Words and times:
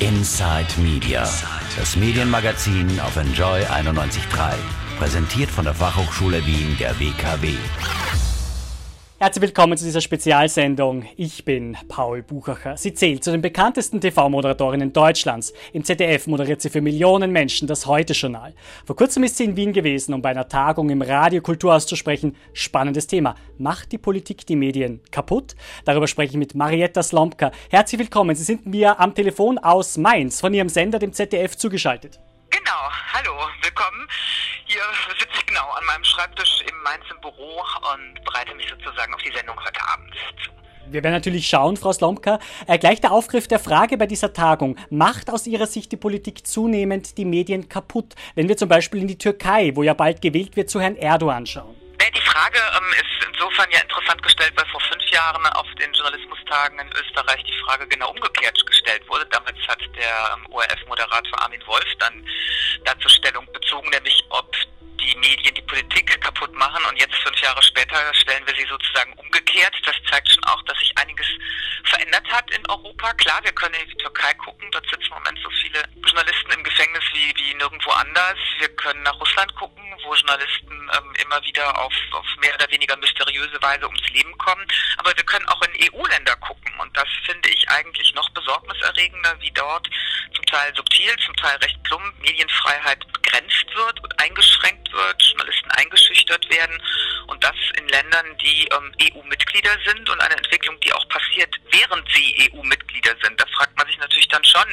Inside 0.00 0.78
Media, 0.82 1.26
das 1.78 1.96
Medienmagazin 1.96 3.00
auf 3.00 3.16
Enjoy 3.16 3.62
91.3. 3.64 4.52
Präsentiert 4.98 5.50
von 5.50 5.64
der 5.64 5.72
Fachhochschule 5.72 6.44
Wien 6.44 6.76
der 6.78 7.00
WKW. 7.00 7.54
Herzlich 9.18 9.44
willkommen 9.44 9.78
zu 9.78 9.86
dieser 9.86 10.02
Spezialsendung. 10.02 11.08
Ich 11.16 11.42
bin 11.46 11.74
Paul 11.88 12.22
Buchacher. 12.22 12.76
Sie 12.76 12.92
zählt 12.92 13.24
zu 13.24 13.30
den 13.30 13.40
bekanntesten 13.40 13.98
TV-Moderatorinnen 13.98 14.92
Deutschlands. 14.92 15.54
Im 15.72 15.84
ZDF 15.84 16.26
moderiert 16.26 16.60
sie 16.60 16.68
für 16.68 16.82
Millionen 16.82 17.32
Menschen 17.32 17.66
das 17.66 17.86
Heute-Journal. 17.86 18.52
Vor 18.84 18.94
kurzem 18.94 19.24
ist 19.24 19.38
sie 19.38 19.44
in 19.44 19.56
Wien 19.56 19.72
gewesen, 19.72 20.12
um 20.12 20.20
bei 20.20 20.28
einer 20.28 20.48
Tagung 20.48 20.90
im 20.90 21.00
Radio 21.00 21.40
Kulturhaus 21.40 21.86
zu 21.86 21.96
sprechen. 21.96 22.36
Spannendes 22.52 23.06
Thema. 23.06 23.36
Macht 23.56 23.90
die 23.92 23.96
Politik 23.96 24.44
die 24.44 24.54
Medien 24.54 25.00
kaputt? 25.10 25.56
Darüber 25.86 26.08
spreche 26.08 26.32
ich 26.32 26.36
mit 26.36 26.54
Marietta 26.54 27.02
Slomka. 27.02 27.52
Herzlich 27.70 27.98
willkommen. 27.98 28.36
Sie 28.36 28.44
sind 28.44 28.66
mir 28.66 29.00
am 29.00 29.14
Telefon 29.14 29.56
aus 29.56 29.96
Mainz 29.96 30.42
von 30.42 30.52
Ihrem 30.52 30.68
Sender, 30.68 30.98
dem 30.98 31.14
ZDF, 31.14 31.56
zugeschaltet. 31.56 32.20
Genau, 32.50 32.90
hallo, 33.14 33.32
willkommen. 33.62 34.06
Hier 34.68 34.82
sitze 35.16 35.28
ich 35.38 35.46
genau 35.46 35.70
an 35.70 35.84
meinem 35.84 36.02
Schreibtisch 36.02 36.64
im 36.68 36.82
Mainz 36.82 37.04
im 37.08 37.20
Büro 37.20 37.62
und 37.94 38.24
bereite 38.24 38.52
mich 38.56 38.68
sozusagen 38.68 39.14
auf 39.14 39.22
die 39.22 39.32
Sendung 39.32 39.56
heute 39.64 39.80
Abend 39.88 40.12
zu. 40.44 40.50
Wir 40.90 41.04
werden 41.04 41.14
natürlich 41.14 41.46
schauen, 41.46 41.76
Frau 41.76 41.92
Slomka. 41.92 42.40
Äh, 42.66 42.78
gleich 42.78 43.00
der 43.00 43.12
Aufgriff 43.12 43.46
der 43.46 43.60
Frage 43.60 43.96
bei 43.96 44.06
dieser 44.06 44.32
Tagung. 44.32 44.76
Macht 44.90 45.30
aus 45.30 45.46
Ihrer 45.46 45.66
Sicht 45.66 45.92
die 45.92 45.96
Politik 45.96 46.46
zunehmend 46.46 47.16
die 47.16 47.24
Medien 47.24 47.68
kaputt? 47.68 48.14
Wenn 48.34 48.48
wir 48.48 48.56
zum 48.56 48.68
Beispiel 48.68 49.02
in 49.02 49.08
die 49.08 49.18
Türkei, 49.18 49.70
wo 49.74 49.84
ja 49.84 49.94
bald 49.94 50.20
gewählt 50.20 50.56
wird, 50.56 50.68
zu 50.68 50.80
Herrn 50.80 50.96
Erdogan 50.96 51.46
schauen. 51.46 51.85
Die 52.36 52.42
Frage 52.42 52.58
ähm, 52.76 52.92
ist 52.92 53.26
insofern 53.26 53.70
ja 53.70 53.80
interessant 53.80 54.22
gestellt, 54.22 54.52
weil 54.56 54.66
vor 54.66 54.80
fünf 54.80 55.02
Jahren 55.08 55.46
auf 55.54 55.66
den 55.80 55.90
Journalismustagen 55.94 56.78
in 56.78 56.88
Österreich 56.92 57.42
die 57.44 57.58
Frage 57.64 57.88
genau 57.88 58.10
umgekehrt 58.10 58.62
gestellt 58.66 59.08
wurde. 59.08 59.24
Damals 59.26 59.56
hat 59.66 59.80
der 59.96 60.36
ähm, 60.36 60.46
ORF-Moderator 60.50 61.40
Armin 61.40 61.66
Wolf 61.66 61.94
dann 61.98 62.28
dazu 62.84 63.08
Stellung 63.08 63.50
bezogen, 63.54 63.88
nämlich 63.88 64.22
ob 64.28 64.54
die 65.06 65.16
Medien 65.16 65.54
die 65.54 65.62
Politik 65.62 66.20
kaputt 66.20 66.52
machen. 66.54 66.84
Und 66.88 66.98
jetzt 66.98 67.14
fünf 67.16 67.38
Jahre 67.40 67.62
später 67.62 67.96
stellen 68.14 68.46
wir 68.46 68.54
sie 68.54 68.66
sozusagen 68.68 69.12
umgekehrt. 69.14 69.74
Das 69.84 69.94
zeigt 70.10 70.28
schon 70.28 70.44
auch, 70.44 70.62
dass 70.64 70.78
sich 70.78 70.92
einiges 70.98 71.26
verändert 71.84 72.26
hat 72.30 72.50
in 72.50 72.68
Europa. 72.68 73.14
Klar, 73.14 73.42
wir 73.44 73.52
können 73.52 73.74
in 73.74 73.88
die 73.88 73.96
Türkei 73.96 74.34
gucken. 74.34 74.68
Dort 74.72 74.88
sitzen 74.90 75.06
im 75.06 75.14
Moment 75.14 75.38
so 75.42 75.50
viele 75.62 75.82
Journalisten 76.04 76.50
im 76.52 76.64
Gefängnis 76.64 77.04
wie, 77.12 77.32
wie 77.36 77.54
nirgendwo 77.54 77.90
anders. 77.90 78.38
Wir 78.58 78.68
können 78.76 79.02
nach 79.02 79.18
Russland 79.20 79.54
gucken, 79.54 79.84
wo 80.04 80.14
Journalisten 80.14 80.90
ähm, 80.96 81.14
immer 81.22 81.42
wieder 81.44 81.78
auf, 81.78 81.94
auf 82.12 82.26
mehr 82.40 82.54
oder 82.54 82.70
weniger 82.70 82.96
mysteriöse 82.96 83.15
Weise 83.62 83.86
ums 83.86 84.08
Leben 84.10 84.36
kommen. 84.38 84.66
Aber 84.98 85.16
wir 85.16 85.24
können 85.24 85.46
auch 85.48 85.62
in 85.62 85.92
EU-Länder 85.92 86.36
gucken. 86.36 86.72
Und 86.80 86.96
das 86.96 87.08
finde 87.24 87.48
ich 87.48 87.68
eigentlich 87.70 88.14
noch 88.14 88.28
besorgniserregender, 88.30 89.36
wie 89.40 89.50
dort 89.52 89.88
zum 90.34 90.44
Teil 90.46 90.74
subtil, 90.74 91.16
zum 91.24 91.34
Teil 91.36 91.56
recht 91.56 91.82
plump 91.84 92.18
Medienfreiheit 92.20 93.00
begrenzt 93.12 93.66
wird 93.74 94.02
und 94.02 94.20
eingeschränkt 94.20 94.92
wird, 94.92 95.22
Journalisten 95.22 95.65
eingeschüchtert 96.16 96.48
werden 96.50 96.82
und 97.26 97.42
das 97.42 97.54
in 97.78 97.88
Ländern, 97.88 98.26
die 98.40 98.68
ähm, 98.72 98.92
EU-Mitglieder 99.02 99.70
sind 99.84 100.08
und 100.08 100.20
eine 100.20 100.36
Entwicklung, 100.36 100.78
die 100.80 100.92
auch 100.92 101.08
passiert, 101.08 101.54
während 101.70 102.06
sie 102.12 102.50
EU-Mitglieder 102.52 103.14
sind. 103.22 103.40
Da 103.40 103.44
fragt 103.56 103.76
man 103.76 103.86
sich 103.86 103.98
natürlich 103.98 104.28
dann 104.28 104.44
schon, 104.44 104.64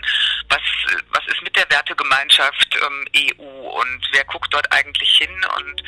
was, 0.49 0.61
was 1.09 1.27
ist 1.27 1.41
mit 1.41 1.55
der 1.55 1.69
Wertegemeinschaft 1.69 2.77
ähm, 2.85 3.05
EU 3.39 3.43
und 3.43 4.01
wer 4.11 4.23
guckt 4.25 4.53
dort 4.53 4.71
eigentlich 4.71 5.09
hin 5.17 5.31
und 5.57 5.83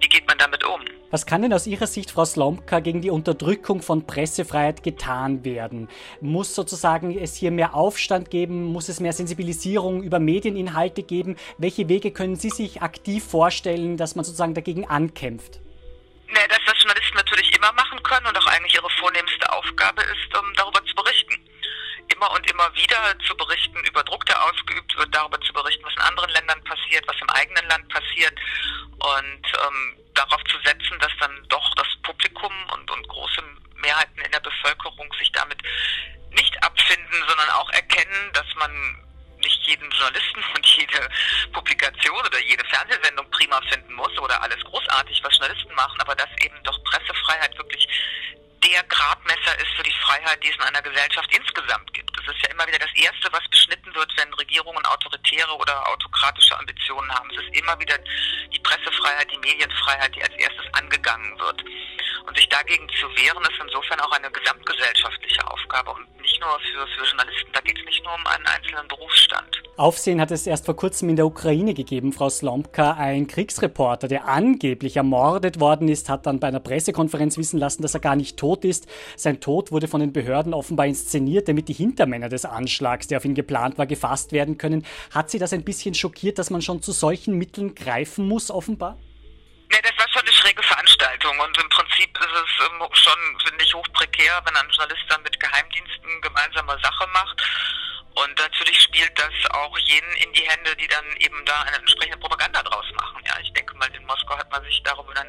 wie 0.00 0.08
geht 0.08 0.26
man 0.26 0.38
damit 0.38 0.64
um? 0.64 0.80
Was 1.12 1.26
kann 1.26 1.42
denn 1.42 1.52
aus 1.52 1.66
Ihrer 1.66 1.86
Sicht, 1.86 2.10
Frau 2.10 2.24
Slomka, 2.24 2.80
gegen 2.80 3.02
die 3.02 3.10
Unterdrückung 3.10 3.82
von 3.82 4.06
Pressefreiheit 4.06 4.82
getan 4.82 5.44
werden? 5.44 5.88
Muss 6.22 6.54
sozusagen 6.54 7.14
es 7.18 7.36
hier 7.36 7.50
mehr 7.50 7.74
Aufstand 7.74 8.30
geben? 8.30 8.64
Muss 8.64 8.88
es 8.88 8.98
mehr 8.98 9.12
Sensibilisierung 9.12 10.02
über 10.02 10.18
Medieninhalte 10.18 11.02
geben? 11.02 11.36
Welche 11.58 11.90
Wege 11.90 12.12
können 12.12 12.36
Sie 12.36 12.48
sich 12.48 12.80
aktiv 12.80 13.24
vorstellen, 13.24 13.98
dass 13.98 14.14
man 14.14 14.24
sozusagen 14.24 14.54
dagegen 14.54 14.86
ankämpft? 14.92 15.60
Nee, 16.28 16.48
das, 16.48 16.60
was 16.66 16.78
Journalisten 16.78 17.16
natürlich 17.16 17.54
immer 17.54 17.72
machen 17.72 18.02
können 18.02 18.26
und 18.26 18.38
auch 18.38 18.46
eigentlich 18.46 18.74
ihre 18.74 18.88
vornehmste 18.98 19.52
Aufgabe 19.52 20.02
ist, 20.02 20.38
um 20.38 20.54
darüber 20.54 20.84
zu 20.86 20.94
berichten. 20.94 21.36
Immer 22.14 22.30
und 22.32 22.50
immer 22.50 22.74
wieder 22.74 23.18
zu 23.26 23.36
berichten 23.36 23.78
über 23.84 24.02
Druck, 24.04 24.24
der 24.26 24.42
ausgeübt 24.44 24.96
wird, 24.96 25.14
darüber 25.14 25.40
zu 25.40 25.52
berichten, 25.52 25.84
was 25.84 25.94
in 25.94 26.02
anderen 26.02 26.30
Ländern 26.30 26.62
passiert, 26.64 27.06
was 27.06 27.20
im 27.20 27.30
eigenen 27.30 27.68
Land 27.68 27.88
passiert 27.88 28.34
und 28.98 29.44
ähm, 29.66 29.96
darauf 30.14 30.42
zu 30.44 30.58
setzen, 30.64 30.98
dass 31.00 31.12
dann 31.20 31.44
doch 31.48 31.74
das 31.74 31.88
Publikum 32.02 32.52
und, 32.74 32.90
und 32.90 33.08
große 33.08 33.42
Mehrheiten 33.76 34.20
in 34.20 34.30
der 34.30 34.40
Bevölkerung 34.40 35.12
sich 35.18 35.30
damit 35.32 35.58
nicht 36.30 36.62
abfinden, 36.62 37.24
sondern 37.28 37.50
auch 37.50 37.70
erkennen, 37.70 38.30
dass 38.32 38.46
man 38.56 38.72
jeden 39.66 39.90
Journalisten 39.90 40.42
und 40.56 40.66
jede 40.66 41.08
Publikation 41.52 42.20
oder 42.26 42.40
jede 42.40 42.64
Fernsehsendung 42.64 43.28
prima 43.30 43.60
finden 43.68 43.92
muss 43.94 44.16
oder 44.18 44.40
alles 44.42 44.62
großartig, 44.64 45.22
was 45.22 45.38
Journalisten 45.38 45.74
machen, 45.74 46.00
aber 46.00 46.14
dass 46.14 46.28
eben 46.40 46.56
doch 46.64 46.82
Pressefreiheit 46.84 47.56
wirklich 47.58 47.86
der 48.64 48.82
Gradmesser 48.84 49.58
ist 49.58 49.72
für 49.76 49.82
die 49.82 49.94
Freiheit, 50.06 50.42
die 50.42 50.50
es 50.50 50.56
in 50.56 50.62
einer 50.62 50.82
Gesellschaft 50.82 51.28
insgesamt 51.34 51.92
gibt. 51.92 52.10
Es 52.20 52.26
ist 52.34 52.42
ja 52.42 52.50
immer 52.50 52.66
wieder 52.66 52.78
das 52.78 52.94
Erste, 52.94 53.28
was 53.32 53.42
beschnitten 53.50 53.94
wird, 53.94 54.10
wenn 54.16 54.32
Regierungen 54.34 54.84
autoritäre 54.86 55.52
oder 55.56 55.88
autokratische 55.88 56.58
Ambitionen 56.58 57.10
haben. 57.12 57.30
Es 57.30 57.42
ist 57.42 57.56
immer 57.58 57.78
wieder 57.78 57.98
die 58.52 58.60
Pressefreiheit, 58.60 59.30
die 59.30 59.38
Medienfreiheit, 59.38 60.14
die 60.14 60.22
als 60.22 60.34
erstes 60.34 60.66
angegangen 60.74 61.38
wird. 61.38 61.64
Und 62.26 62.36
sich 62.36 62.48
dagegen 62.48 62.86
zu 63.00 63.08
wehren, 63.18 63.42
ist 63.42 63.58
insofern 63.60 63.98
auch 64.00 64.12
eine 64.12 64.30
gesamtgesellschaftliche 64.30 65.44
Aufgabe 65.50 65.90
und 65.90 66.20
nicht 66.20 66.40
nur 66.40 66.58
für, 66.60 66.86
für 66.94 67.04
Journalisten. 67.04 67.50
Da 67.52 67.60
geht 67.60 67.78
es 67.78 67.84
nicht 67.84 68.04
nur 68.04 68.14
um 68.14 68.26
einen 68.26 68.46
einzelnen 68.46 68.86
Berufsstand. 68.86 69.62
Aufsehen 69.76 70.20
hat 70.20 70.30
es 70.30 70.46
erst 70.46 70.66
vor 70.66 70.76
kurzem 70.76 71.08
in 71.08 71.16
der 71.16 71.26
Ukraine 71.26 71.74
gegeben, 71.74 72.12
Frau 72.12 72.28
Slomka. 72.28 72.92
Ein 72.92 73.26
Kriegsreporter, 73.26 74.06
der 74.06 74.28
angeblich 74.28 74.96
ermordet 74.96 75.58
worden 75.58 75.88
ist, 75.88 76.08
hat 76.08 76.26
dann 76.26 76.38
bei 76.38 76.48
einer 76.48 76.60
Pressekonferenz 76.60 77.38
wissen 77.38 77.58
lassen, 77.58 77.82
dass 77.82 77.94
er 77.94 78.00
gar 78.00 78.14
nicht 78.14 78.38
tot 78.38 78.51
ist. 78.64 78.86
Sein 79.16 79.40
Tod 79.40 79.72
wurde 79.72 79.88
von 79.88 80.00
den 80.00 80.12
Behörden 80.12 80.54
offenbar 80.54 80.86
inszeniert, 80.86 81.48
damit 81.48 81.68
die 81.68 81.74
Hintermänner 81.74 82.28
des 82.28 82.44
Anschlags, 82.44 83.06
der 83.08 83.18
auf 83.18 83.24
ihn 83.24 83.34
geplant 83.34 83.78
war, 83.78 83.86
gefasst 83.86 84.32
werden 84.32 84.58
können. 84.58 84.86
Hat 85.10 85.30
Sie 85.30 85.38
das 85.38 85.52
ein 85.52 85.64
bisschen 85.64 85.94
schockiert, 85.94 86.38
dass 86.38 86.50
man 86.50 86.62
schon 86.62 86.82
zu 86.82 86.92
solchen 86.92 87.36
Mitteln 87.36 87.74
greifen 87.74 88.28
muss, 88.28 88.50
offenbar? 88.50 88.98
Nee, 89.72 89.80
das 89.82 89.96
war 89.96 90.06
schon 90.10 90.20
eine 90.20 90.32
schräge 90.32 90.62
Veranstaltung 90.62 91.38
und 91.40 91.56
im 91.56 91.68
Prinzip 91.70 92.18
ist 92.20 92.28
es 92.28 92.66
ähm, 92.66 92.88
schon, 92.92 93.18
finde 93.42 93.64
ich, 93.64 93.74
hochprekär, 93.74 94.42
wenn 94.44 94.54
ein 94.54 94.68
Journalist 94.68 95.04
dann 95.08 95.22
mit 95.22 95.40
Geheimdiensten 95.40 96.20
gemeinsame 96.20 96.78
Sache 96.82 97.08
macht. 97.14 97.40
Und 98.14 98.38
natürlich 98.38 98.78
spielt 98.82 99.18
das 99.18 99.32
auch 99.52 99.78
jenen 99.78 100.12
in 100.16 100.32
die 100.34 100.42
Hände, 100.42 100.76
die 100.76 100.88
dann 100.88 101.04
eben 101.20 101.42
da 101.46 101.62
eine 101.62 101.76
entsprechende 101.78 102.18
Propaganda 102.18 102.62
draus 102.62 102.84
machen. 103.00 103.22
Ja, 103.26 103.32
ich 103.40 103.50
denke 103.54 103.74
mal, 103.78 103.88
in 103.96 104.04
Moskau 104.04 104.36
hat 104.36 104.50
man 104.50 104.62
sich 104.64 104.82
darüber 104.82 105.14
dann 105.14 105.28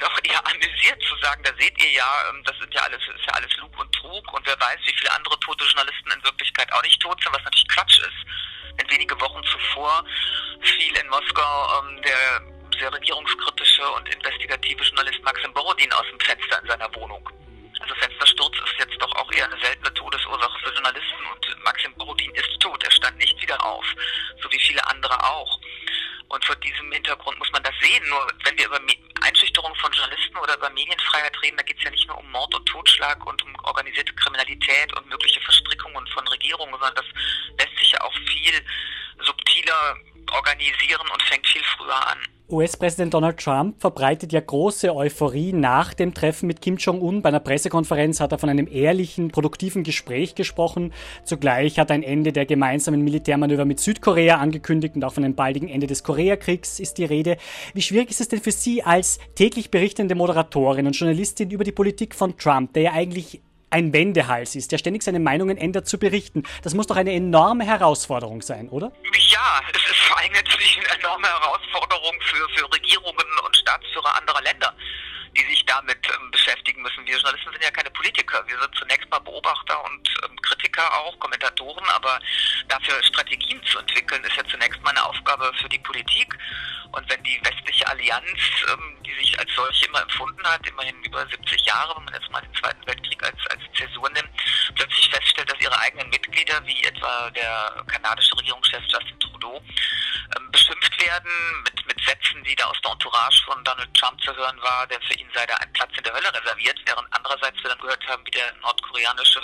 ja 0.00 0.08
doch 0.08 0.18
eher 0.24 0.46
amüsiert 0.46 1.02
zu 1.02 1.16
sagen, 1.22 1.42
da 1.42 1.50
seht 1.58 1.78
ihr 1.82 1.90
ja, 1.90 2.08
ähm, 2.30 2.42
das 2.44 2.56
sind 2.58 2.72
ja 2.74 2.82
alles, 2.82 3.00
ist 3.02 3.26
ja 3.26 3.32
alles 3.34 3.56
Lug 3.56 3.78
und 3.78 3.92
Trug 3.94 4.32
und 4.32 4.46
wer 4.46 4.58
weiß, 4.60 4.78
wie 4.86 4.96
viele 4.96 5.12
andere 5.12 5.38
tote 5.40 5.64
Journalisten 5.64 6.10
in 6.10 6.24
Wirklichkeit 6.24 6.72
auch 6.72 6.82
nicht 6.82 7.00
tot 7.00 7.20
sind, 7.22 7.32
was 7.34 7.44
natürlich 7.44 7.68
Quatsch 7.68 7.98
ist. 8.00 8.78
Denn 8.78 8.90
wenige 8.90 9.18
Wochen 9.20 9.42
zuvor 9.44 10.04
fiel 10.60 10.96
in 10.96 11.08
Moskau 11.08 11.80
ähm, 11.80 12.02
der 12.02 12.42
sehr 12.78 12.92
regierungskritische 12.92 13.88
und 13.92 14.08
investigative 14.14 14.82
Journalist 14.82 15.22
Maxim 15.22 15.52
Borodin 15.54 15.92
aus 15.92 16.04
dem 16.10 16.20
Fenster 16.20 16.60
in 16.62 16.68
seiner 16.68 16.94
Wohnung. 16.94 17.28
Also 17.80 17.94
Fenstersturz 17.94 18.56
ist 18.56 18.78
jetzt 18.78 19.00
doch 19.00 19.12
auch 19.16 19.30
eher 19.32 19.44
eine 19.44 19.60
seltene 19.60 19.92
Todesursache 19.94 20.58
für 20.60 20.72
Journalisten 20.72 21.26
und 21.32 21.64
Maxim 21.64 21.94
Borodin 21.94 22.34
ist 22.34 22.60
tot. 22.60 22.82
Er 22.84 22.90
stand 22.90 23.16
nicht 23.18 23.40
wieder 23.40 23.64
auf, 23.64 23.84
so 24.42 24.50
wie 24.50 24.60
viele 24.60 24.86
andere 24.86 25.22
auch. 25.22 25.60
Und 26.28 26.44
vor 26.44 26.56
diesem 26.56 26.90
Hintergrund 26.92 27.38
muss 27.38 27.50
man 27.52 27.62
das 27.62 27.74
sehen. 27.80 28.08
Nur 28.08 28.26
wenn 28.44 28.58
wir 28.58 28.66
über 28.66 28.80
Einschüchterung 29.22 29.74
von 29.76 29.92
Journalisten 29.92 30.36
oder 30.36 30.56
über 30.56 30.70
Medienfreiheit 30.70 31.40
reden, 31.42 31.56
da 31.56 31.62
geht 31.62 31.78
es 31.78 31.84
ja 31.84 31.90
nicht 31.90 32.06
nur 32.08 32.18
um 32.18 32.30
Mord 32.30 32.54
und 32.54 32.66
Totschlag 32.66 33.24
und 33.26 33.42
um 33.44 33.54
organisierte 33.64 34.12
Kriminalität 34.14 34.92
und 34.96 35.06
mögliche 35.08 35.40
Verstrickungen 35.40 36.06
von 36.08 36.26
Regierungen, 36.28 36.72
sondern 36.72 36.94
das 36.94 37.06
lässt 37.58 37.78
sich 37.78 37.92
ja 37.92 38.00
auch 38.02 38.14
viel 38.14 38.64
subtiler 39.24 39.96
organisieren 40.32 41.08
und 41.08 41.22
fängt 41.22 41.46
viel 41.46 41.64
früher 41.76 42.06
an. 42.06 42.18
US-Präsident 42.48 43.12
Donald 43.12 43.38
Trump 43.38 43.80
verbreitet 43.80 44.32
ja 44.32 44.38
große 44.38 44.94
Euphorie 44.94 45.52
nach 45.52 45.94
dem 45.94 46.14
Treffen 46.14 46.46
mit 46.46 46.60
Kim 46.60 46.76
Jong-un. 46.76 47.20
Bei 47.20 47.30
einer 47.30 47.40
Pressekonferenz 47.40 48.20
hat 48.20 48.30
er 48.30 48.38
von 48.38 48.48
einem 48.48 48.68
ehrlichen, 48.70 49.32
produktiven 49.32 49.82
Gespräch 49.82 50.36
gesprochen. 50.36 50.92
Zugleich 51.24 51.80
hat 51.80 51.90
ein 51.90 52.04
Ende 52.04 52.32
der 52.32 52.46
gemeinsamen 52.46 53.02
Militärmanöver 53.02 53.64
mit 53.64 53.80
Südkorea 53.80 54.36
angekündigt 54.36 54.94
und 54.94 55.02
auch 55.02 55.12
von 55.12 55.24
einem 55.24 55.34
baldigen 55.34 55.68
Ende 55.68 55.88
des 55.88 56.04
Koreakriegs 56.04 56.78
ist 56.78 56.98
die 56.98 57.04
Rede. 57.04 57.36
Wie 57.74 57.82
schwierig 57.82 58.10
ist 58.10 58.20
es 58.20 58.28
denn 58.28 58.40
für 58.40 58.52
Sie 58.52 58.84
als 58.84 59.18
täglich 59.34 59.72
berichtende 59.72 60.14
Moderatorin 60.14 60.86
und 60.86 60.96
Journalistin 60.96 61.50
über 61.50 61.64
die 61.64 61.72
Politik 61.72 62.14
von 62.14 62.36
Trump, 62.38 62.74
der 62.74 62.82
ja 62.82 62.92
eigentlich 62.92 63.40
ein 63.76 63.92
Wendehals 63.92 64.56
ist, 64.56 64.72
der 64.72 64.78
ständig 64.78 65.02
seine 65.02 65.20
Meinungen 65.20 65.58
ändert, 65.58 65.86
zu 65.86 65.98
berichten. 65.98 66.44
Das 66.62 66.72
muss 66.72 66.86
doch 66.86 66.96
eine 66.96 67.12
enorme 67.12 67.66
Herausforderung 67.66 68.40
sein, 68.40 68.70
oder? 68.70 68.90
Ja, 69.28 69.60
es 69.70 69.90
ist 69.90 70.00
vor 70.08 70.18
allem 70.18 70.32
natürlich 70.32 70.78
eine 70.78 70.98
enorme 70.98 71.26
Herausforderung 71.28 72.14
für, 72.22 72.48
für 72.56 72.72
Regierungen 72.72 73.26
und 73.44 73.56
Staatsführer 73.56 74.16
anderer 74.16 74.40
Länder 74.40 74.74
die 75.36 75.44
sich 75.50 75.66
damit 75.66 75.98
ähm, 76.08 76.30
beschäftigen 76.66 76.82
müssen. 76.82 77.06
Wir 77.06 77.14
Journalisten 77.14 77.52
sind 77.52 77.62
ja 77.62 77.70
keine 77.70 77.90
Politiker. 77.90 78.42
Wir 78.46 78.58
sind 78.58 78.74
zunächst 78.74 79.08
mal 79.10 79.20
Beobachter 79.20 79.84
und 79.84 80.08
ähm, 80.24 80.36
Kritiker 80.42 80.82
auch, 80.98 81.18
Kommentatoren, 81.18 81.84
aber 81.94 82.18
dafür 82.68 83.02
Strategien 83.04 83.60
zu 83.66 83.78
entwickeln, 83.78 84.22
ist 84.24 84.36
ja 84.36 84.44
zunächst 84.44 84.82
mal 84.82 84.90
eine 84.90 85.04
Aufgabe 85.04 85.52
für 85.60 85.68
die 85.68 85.78
Politik. 85.78 86.36
Und 86.92 87.08
wenn 87.10 87.22
die 87.22 87.40
westliche 87.44 87.86
Allianz, 87.88 88.38
ähm, 88.72 88.96
die 89.04 89.14
sich 89.14 89.38
als 89.38 89.50
solche 89.54 89.86
immer 89.86 90.02
empfunden 90.02 90.44
hat, 90.44 90.66
immerhin 90.66 90.96
über 91.04 91.26
70 91.26 91.64
Jahre, 91.66 91.96
wenn 91.96 92.04
man 92.04 92.14
jetzt 92.14 92.30
mal 92.30 92.40
den 92.40 92.54
Zweiten 92.54 92.86
Weltkrieg 92.86 93.22
als, 93.22 93.38
als 93.50 93.62
Zäsur 93.76 94.08
nimmt, 94.10 94.30
plötzlich 94.74 95.08
feststellt, 95.10 95.50
dass 95.50 95.60
ihre 95.60 95.78
eigenen 95.78 96.08
Mitglieder, 96.10 96.64
wie 96.66 96.82
etwa 96.84 97.30
der 97.30 97.84
kanadische 97.86 98.36
Regierungschef 98.36 98.82
Justin 98.88 99.20
Trudeau, 99.20 99.62
ähm, 100.36 100.50
werden 100.98 101.62
mit, 101.64 101.86
mit 101.86 102.00
Sätzen, 102.04 102.42
die 102.44 102.54
da 102.56 102.64
aus 102.66 102.80
der 102.82 102.92
Entourage 102.92 103.44
von 103.44 103.62
Donald 103.64 103.92
Trump 103.94 104.20
zu 104.22 104.34
hören 104.34 104.60
war, 104.62 104.86
der 104.86 105.00
für 105.02 105.14
ihn 105.14 105.28
sei 105.34 105.46
da 105.46 105.54
ein 105.56 105.72
Platz 105.72 105.90
in 105.96 106.04
der 106.04 106.12
Hölle 106.12 106.32
reserviert, 106.32 106.78
während 106.84 107.06
andererseits 107.10 107.62
wir 107.62 107.70
dann 107.70 107.78
gehört 107.78 108.06
haben, 108.08 108.24
wie 108.26 108.30
der 108.30 108.54
nordkoreanische 108.62 109.40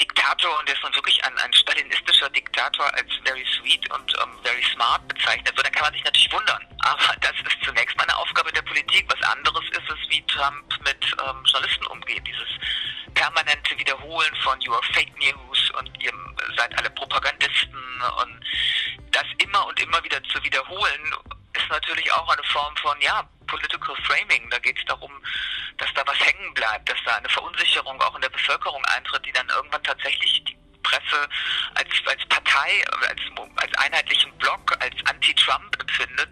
Diktator, 0.00 0.58
und 0.58 0.66
der 0.66 0.74
ist 0.74 0.82
nun 0.82 0.94
wirklich 0.94 1.22
ein, 1.24 1.36
ein 1.38 1.52
stalinistischer 1.52 2.30
Diktator, 2.30 2.86
als 2.94 3.08
very 3.24 3.44
sweet 3.58 3.90
und 3.92 4.18
um, 4.22 4.42
very 4.42 4.64
smart 4.72 5.06
bezeichnet 5.08 5.54
wird, 5.56 5.66
dann 5.66 5.72
kann 5.72 5.84
man 5.84 5.92
sich 5.92 6.04
natürlich 6.04 6.32
wundern. 6.32 6.66
Aber 6.80 7.14
das 7.20 7.32
ist 7.32 7.64
zunächst 7.64 7.96
mal 7.96 8.04
eine 8.04 8.16
Aufgabe 8.16 8.50
der 8.52 8.62
Politik. 8.62 9.06
Was 9.08 9.28
anderes 9.28 9.64
ist 9.70 9.90
es, 9.90 10.08
wie 10.08 10.24
Trump 10.26 10.64
mit 10.84 11.04
ähm, 11.04 11.44
Journalisten 11.44 11.86
umgeht. 11.86 12.26
Dieses 12.26 12.48
permanente 13.14 13.78
Wiederholen 13.78 14.34
von 14.42 14.58
Your 14.66 14.82
Fake 14.94 15.12
News 15.18 15.70
und 15.78 15.90
ihr 16.02 16.12
seid 16.56 16.76
alle 16.78 16.90
Propagandisten 16.90 18.02
und 18.22 18.44
das 19.12 19.26
immer 19.38 19.66
und 19.66 19.80
immer 19.80 20.02
wieder 20.04 20.22
zu 20.24 20.42
wiederholen, 20.42 21.14
ist 21.54 21.68
natürlich 21.68 22.10
auch 22.12 22.28
eine 22.28 22.44
Form 22.44 22.76
von, 22.76 23.00
ja, 23.00 23.28
Political 23.46 23.96
Framing. 24.04 24.48
Da 24.50 24.58
geht 24.58 24.78
es 24.78 24.84
darum, 24.84 25.12
dass 25.78 25.92
da 25.94 26.02
was 26.06 26.18
hängen 26.20 26.54
bleibt, 26.54 26.88
dass 26.88 26.98
da 27.04 27.16
eine 27.16 27.28
Verunsicherung 27.28 28.00
auch 28.00 28.14
in 28.14 28.22
der 28.22 28.28
Bevölkerung 28.28 28.84
eintritt, 28.86 29.26
die 29.26 29.32
dann 29.32 29.48
irgendwann 29.48 29.82
tatsächlich 29.82 30.44
die 30.44 30.56
Presse 30.82 31.28
als, 31.74 31.88
als 32.06 32.24
Partei, 32.26 32.84
als, 33.08 33.20
als 33.56 33.74
einheitlichen 33.78 34.36
Block, 34.38 34.76
als 34.80 34.94
Anti-Trump 35.06 35.80
empfindet 35.80 36.28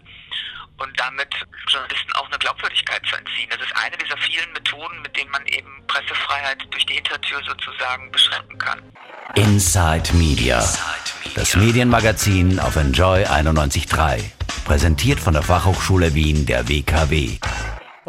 und 0.79 0.99
damit 0.99 1.27
Journalisten 1.67 2.11
auch 2.13 2.27
eine 2.27 2.37
Glaubwürdigkeit 2.37 3.01
zu 3.05 3.15
entziehen. 3.15 3.49
Das 3.49 3.59
ist 3.59 3.75
eine 3.75 3.97
dieser 3.97 4.17
vielen 4.17 4.51
Methoden, 4.53 5.01
mit 5.01 5.15
denen 5.15 5.31
man 5.31 5.45
eben 5.47 5.69
Pressefreiheit 5.87 6.57
durch 6.71 6.85
die 6.85 6.95
Hintertür 6.95 7.41
sozusagen 7.45 8.11
beschränken 8.11 8.57
kann. 8.57 8.81
Inside 9.35 10.13
Media, 10.13 10.63
das 11.35 11.55
Medienmagazin 11.55 12.59
auf 12.59 12.75
Enjoy 12.75 13.25
91.3. 13.25 14.23
Präsentiert 14.65 15.19
von 15.19 15.33
der 15.33 15.43
Fachhochschule 15.43 16.13
Wien 16.13 16.45
der 16.45 16.67
WKW. 16.67 17.37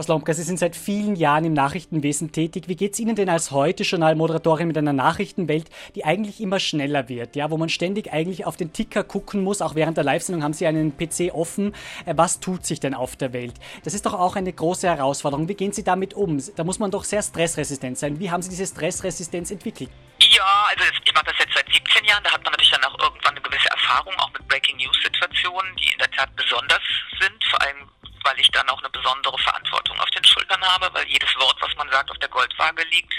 Frau 0.00 0.05
Slomka, 0.05 0.32
Sie 0.32 0.44
sind 0.44 0.58
seit 0.58 0.76
vielen 0.76 1.14
Jahren 1.14 1.44
im 1.44 1.52
Nachrichtenwesen 1.52 2.32
tätig. 2.32 2.69
Wie 2.69 2.75
geht 2.75 2.94
es 2.94 3.00
Ihnen 3.00 3.17
denn 3.17 3.29
als 3.29 3.50
Heute-Journal-Moderatorin 3.50 4.67
mit 4.67 4.79
einer 4.79 4.94
Nachrichtenwelt, 4.94 5.69
die 5.94 6.06
eigentlich 6.06 6.41
immer 6.41 6.58
schneller 6.58 7.11
wird, 7.11 7.37
ja, 7.37 7.50
wo 7.50 7.58
man 7.58 7.69
ständig 7.69 8.11
eigentlich 8.11 8.47
auf 8.47 8.56
den 8.56 8.73
Ticker 8.73 9.05
gucken 9.05 9.44
muss? 9.44 9.61
Auch 9.61 9.75
während 9.75 9.99
der 9.99 10.05
Live-Sendung 10.05 10.43
haben 10.43 10.55
Sie 10.55 10.67
einen 10.67 10.97
PC 10.97 11.35
offen. 11.35 11.75
Äh, 12.06 12.14
was 12.17 12.41
tut 12.41 12.64
sich 12.64 12.81
denn 12.81 12.94
auf 12.94 13.17
der 13.17 13.35
Welt? 13.35 13.52
Das 13.85 13.93
ist 13.93 14.06
doch 14.06 14.14
auch 14.14 14.37
eine 14.37 14.50
große 14.50 14.88
Herausforderung. 14.88 15.49
Wie 15.49 15.55
gehen 15.55 15.73
Sie 15.73 15.85
damit 15.85 16.14
um? 16.14 16.43
Da 16.56 16.64
muss 16.64 16.79
man 16.79 16.91
doch 16.91 17.05
sehr 17.05 17.23
stressresistent 17.23 17.99
sein. 17.99 18.19
Wie 18.19 18.31
haben 18.31 18.41
Sie 18.41 18.49
diese 18.49 18.67
Stressresistenz 18.67 19.50
entwickelt? 19.50 19.91
Ja, 20.23 20.64
also 20.70 20.85
ich 21.05 21.12
mache 21.12 21.26
das 21.26 21.35
jetzt 21.41 21.53
seit 21.55 21.70
17 21.70 22.06
Jahren. 22.06 22.25
Da 22.25 22.32
hat 22.32 22.43
man 22.43 22.53
natürlich 22.53 22.70
dann 22.70 22.85
auch 22.85 22.99
irgendwann 23.00 23.32
eine 23.32 23.43
gewisse 23.43 23.69
Erfahrung, 23.69 24.14
auch 24.17 24.32
mit 24.32 24.49
Breaking 24.49 24.79
News-Situationen, 24.79 25.76
die 25.76 25.93
in 25.93 25.99
der 25.99 26.11
Tat 26.12 26.35
besonders 26.37 26.81
sind. 27.20 27.44
Vor 27.50 27.61
allem 27.61 27.91
weil 28.25 28.38
ich 28.38 28.49
dann 28.49 28.69
auch 28.69 28.78
eine 28.78 28.90
besondere 28.90 29.38
Verantwortung 29.38 29.99
auf 30.00 30.11
den 30.11 30.25
Schultern 30.25 30.62
habe, 30.62 30.90
weil 30.93 31.06
jedes 31.08 31.34
Wort, 31.37 31.56
was 31.61 31.75
man 31.76 31.88
sagt, 31.90 32.11
auf 32.11 32.19
der 32.19 32.28
Goldwaage 32.28 32.84
liegt, 32.90 33.12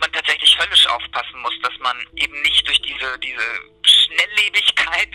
man 0.00 0.12
tatsächlich 0.12 0.58
höllisch 0.58 0.86
aufpassen 0.86 1.40
muss, 1.40 1.54
dass 1.62 1.76
man 1.78 1.96
eben 2.16 2.40
nicht 2.42 2.66
durch 2.66 2.80
diese, 2.80 3.18
diese 3.18 3.44
Schnelllebigkeit, 3.84 5.10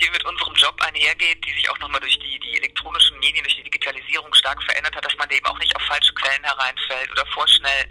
die 0.00 0.10
mit 0.10 0.24
unserem 0.24 0.54
Job 0.54 0.74
einhergeht, 0.82 1.44
die 1.44 1.52
sich 1.52 1.70
auch 1.70 1.78
nochmal 1.78 2.00
durch 2.00 2.18
die, 2.18 2.38
die 2.40 2.56
elektronischen 2.56 3.18
Medien, 3.20 3.44
durch 3.44 3.56
die 3.56 3.62
Digitalisierung 3.62 4.32
stark 4.34 4.62
verändert 4.64 4.96
hat, 4.96 5.04
dass 5.04 5.16
man 5.16 5.30
eben 5.30 5.46
auch 5.46 5.58
nicht 5.58 5.74
auf 5.76 5.82
falsche 5.82 6.12
Quellen 6.14 6.42
hereinfällt 6.42 7.10
oder 7.12 7.24
vorschnell 7.26 7.88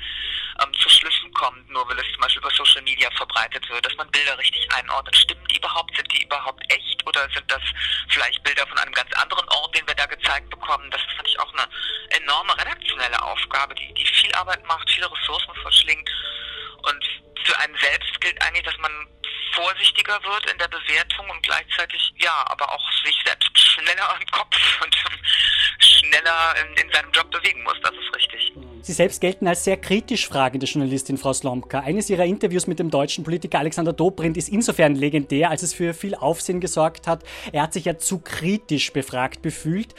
ähm, 0.62 0.74
zu 0.76 0.90
Schlüssen 0.90 1.32
kommt, 1.34 1.70
nur 1.70 1.88
weil 1.88 2.00
es 2.00 2.12
zum 2.12 2.22
Beispiel 2.22 2.42
über 2.42 2.52
Social 2.52 2.82
Media 2.82 3.10
verbreitet 3.12 3.68
wird, 3.70 3.86
dass 3.86 3.96
man 3.96 4.10
Bilder 4.12 4.38
richtig 4.38 4.68
einordnet. 4.74 5.16
Stimmen 5.16 5.48
die 5.48 5.58
überhaupt? 5.58 5.96
Sind 5.96 6.12
die 6.12 6.24
überhaupt 6.24 6.62
echt? 6.70 6.93
Oder 7.14 7.30
sind 7.32 7.52
das 7.52 7.62
vielleicht 8.10 8.44
Bilder 8.44 8.66
von 8.66 8.78
einem 8.80 8.94
ganz 8.94 9.12
anderen 9.14 9.48
Ort, 9.50 9.76
den 9.76 9.88
wir 9.88 9.94
da 9.94 10.06
gezeigt 10.08 10.50
bekommen? 10.50 10.90
Das 10.90 11.02
ist 11.02 11.18
natürlich 11.18 11.40
auch 11.40 11.54
eine 11.54 11.68
enorme 12.10 12.58
redaktionelle 12.58 13.22
Aufgabe, 13.22 13.76
die, 13.76 13.94
die 13.94 14.06
viel 14.06 14.34
Arbeit 14.34 14.66
macht, 14.66 14.90
viele 14.90 15.12
Ressourcen 15.12 15.54
verschlingt. 15.62 16.10
Und 16.82 17.06
für 17.44 17.58
einen 17.60 17.78
selbst 17.78 18.20
gilt 18.20 18.42
eigentlich, 18.42 18.64
dass 18.64 18.78
man 18.80 19.08
vorsichtiger 19.54 20.20
wird 20.24 20.50
in 20.50 20.58
der 20.58 20.68
Bewertung 20.68 21.30
und 21.30 21.44
gleichzeitig, 21.44 22.14
ja, 22.18 22.34
aber 22.48 22.72
auch 22.72 22.92
sich 23.06 23.16
selbst 23.24 23.58
schneller 23.60 24.18
im 24.20 24.26
Kopf 24.28 24.82
und 24.84 24.96
schneller 25.80 26.56
in, 26.62 26.74
in 26.78 26.92
seinem 26.92 27.12
Job 27.12 27.30
bewegen 27.30 27.62
muss. 27.64 27.80
Das 27.82 27.94
ist 27.94 28.16
richtig. 28.16 28.54
Sie 28.86 28.92
selbst 28.92 29.22
gelten 29.22 29.48
als 29.48 29.64
sehr 29.64 29.78
kritisch 29.78 30.28
fragende 30.28 30.66
Journalistin, 30.66 31.18
Frau 31.18 31.32
Slomka. 31.32 31.80
Eines 31.80 32.10
Ihrer 32.10 32.26
Interviews 32.26 32.68
mit 32.68 32.80
dem 32.80 32.90
deutschen 32.90 33.24
Politiker 33.24 33.60
Alexander 33.60 33.94
Dobrindt 33.94 34.36
ist 34.36 34.50
insofern 34.50 34.96
legendär, 34.96 35.50
als 35.50 35.64
es 35.64 35.74
für 35.74 35.94
viel 35.94 36.16
Aufsehen 36.16 36.60
gesorgt 36.60 37.08
hat. 37.08 37.24
Er 37.54 37.64
hat 37.64 37.72
sich 37.72 37.86
ja 37.86 37.98
zu 37.98 38.20
kritisch 38.20 38.92
befragt 38.92 39.42
befühlt. 39.42 39.96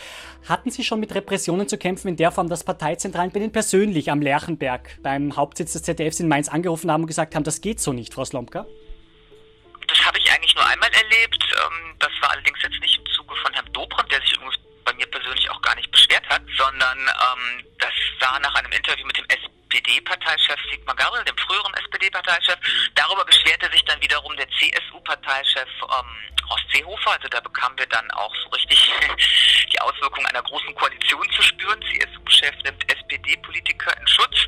Hatten 0.46 0.70
Sie 0.70 0.84
schon 0.84 1.00
mit 1.00 1.14
Repressionen 1.14 1.66
zu 1.66 1.78
kämpfen 1.78 2.08
in 2.08 2.16
der 2.16 2.30
Form, 2.30 2.50
dass 2.50 2.62
Parteizentralen 2.62 3.30
bei 3.30 3.40
Ihnen 3.40 3.52
persönlich 3.52 4.10
am 4.10 4.20
Lerchenberg 4.20 4.98
beim 5.02 5.34
Hauptsitz 5.34 5.72
des 5.72 5.84
ZDFs 5.84 6.20
in 6.20 6.28
Mainz 6.28 6.50
angerufen 6.50 6.92
haben 6.92 7.04
und 7.04 7.06
gesagt 7.06 7.34
haben, 7.34 7.44
das 7.44 7.62
geht 7.62 7.80
so 7.80 7.94
nicht, 7.94 8.12
Frau 8.12 8.26
Slomka? 8.26 8.66
Das 9.88 9.98
habe 10.04 10.18
ich 10.18 10.30
eigentlich 10.30 10.54
nur 10.56 10.66
einmal 10.66 10.90
erlebt. 10.90 11.42
Ähm, 11.42 11.94
das 12.00 12.12
war 12.20 12.32
allerdings 12.32 12.58
jetzt 12.62 12.78
nicht 12.82 12.98
im 12.98 13.06
Zuge 13.16 13.34
von 13.34 13.50
Herrn 13.54 13.72
Dobrindt, 13.72 14.12
der 14.12 14.20
sich 14.20 14.34
übrigens 14.34 14.63
mir 14.96 15.06
persönlich 15.06 15.48
auch 15.50 15.60
gar 15.62 15.74
nicht 15.76 15.90
beschwert 15.90 16.28
hat, 16.28 16.42
sondern 16.56 16.98
ähm, 16.98 17.64
das 17.78 17.92
sah 18.20 18.38
nach 18.40 18.54
einem 18.54 18.72
Interview 18.72 19.06
mit 19.06 19.16
dem 19.16 19.26
SPD-Parteichef 19.28 20.60
Sigmar 20.70 20.94
Gabriel, 20.96 21.24
dem 21.24 21.36
früheren 21.38 21.74
SPD-Parteichef. 21.74 22.58
Darüber 22.94 23.24
beschwerte 23.24 23.70
sich 23.72 23.84
dann 23.84 24.00
wiederum 24.00 24.36
der 24.36 24.48
CSU-Parteichef 24.50 25.68
ähm, 25.82 26.48
Horst 26.48 26.70
Seehofer. 26.72 27.12
Also 27.12 27.28
da 27.28 27.40
bekamen 27.40 27.78
wir 27.78 27.86
dann 27.86 28.10
auch 28.12 28.34
so 28.36 28.48
richtig 28.50 28.92
die 29.72 29.80
Auswirkungen 29.80 30.26
einer 30.26 30.42
großen 30.42 30.74
Koalition 30.74 31.28
zu 31.32 31.42
spüren. 31.42 31.82
CSU-Chef 31.82 32.54
nimmt 32.64 32.90
SPD-Politiker 32.90 33.96
in 33.98 34.06
Schutz. 34.06 34.46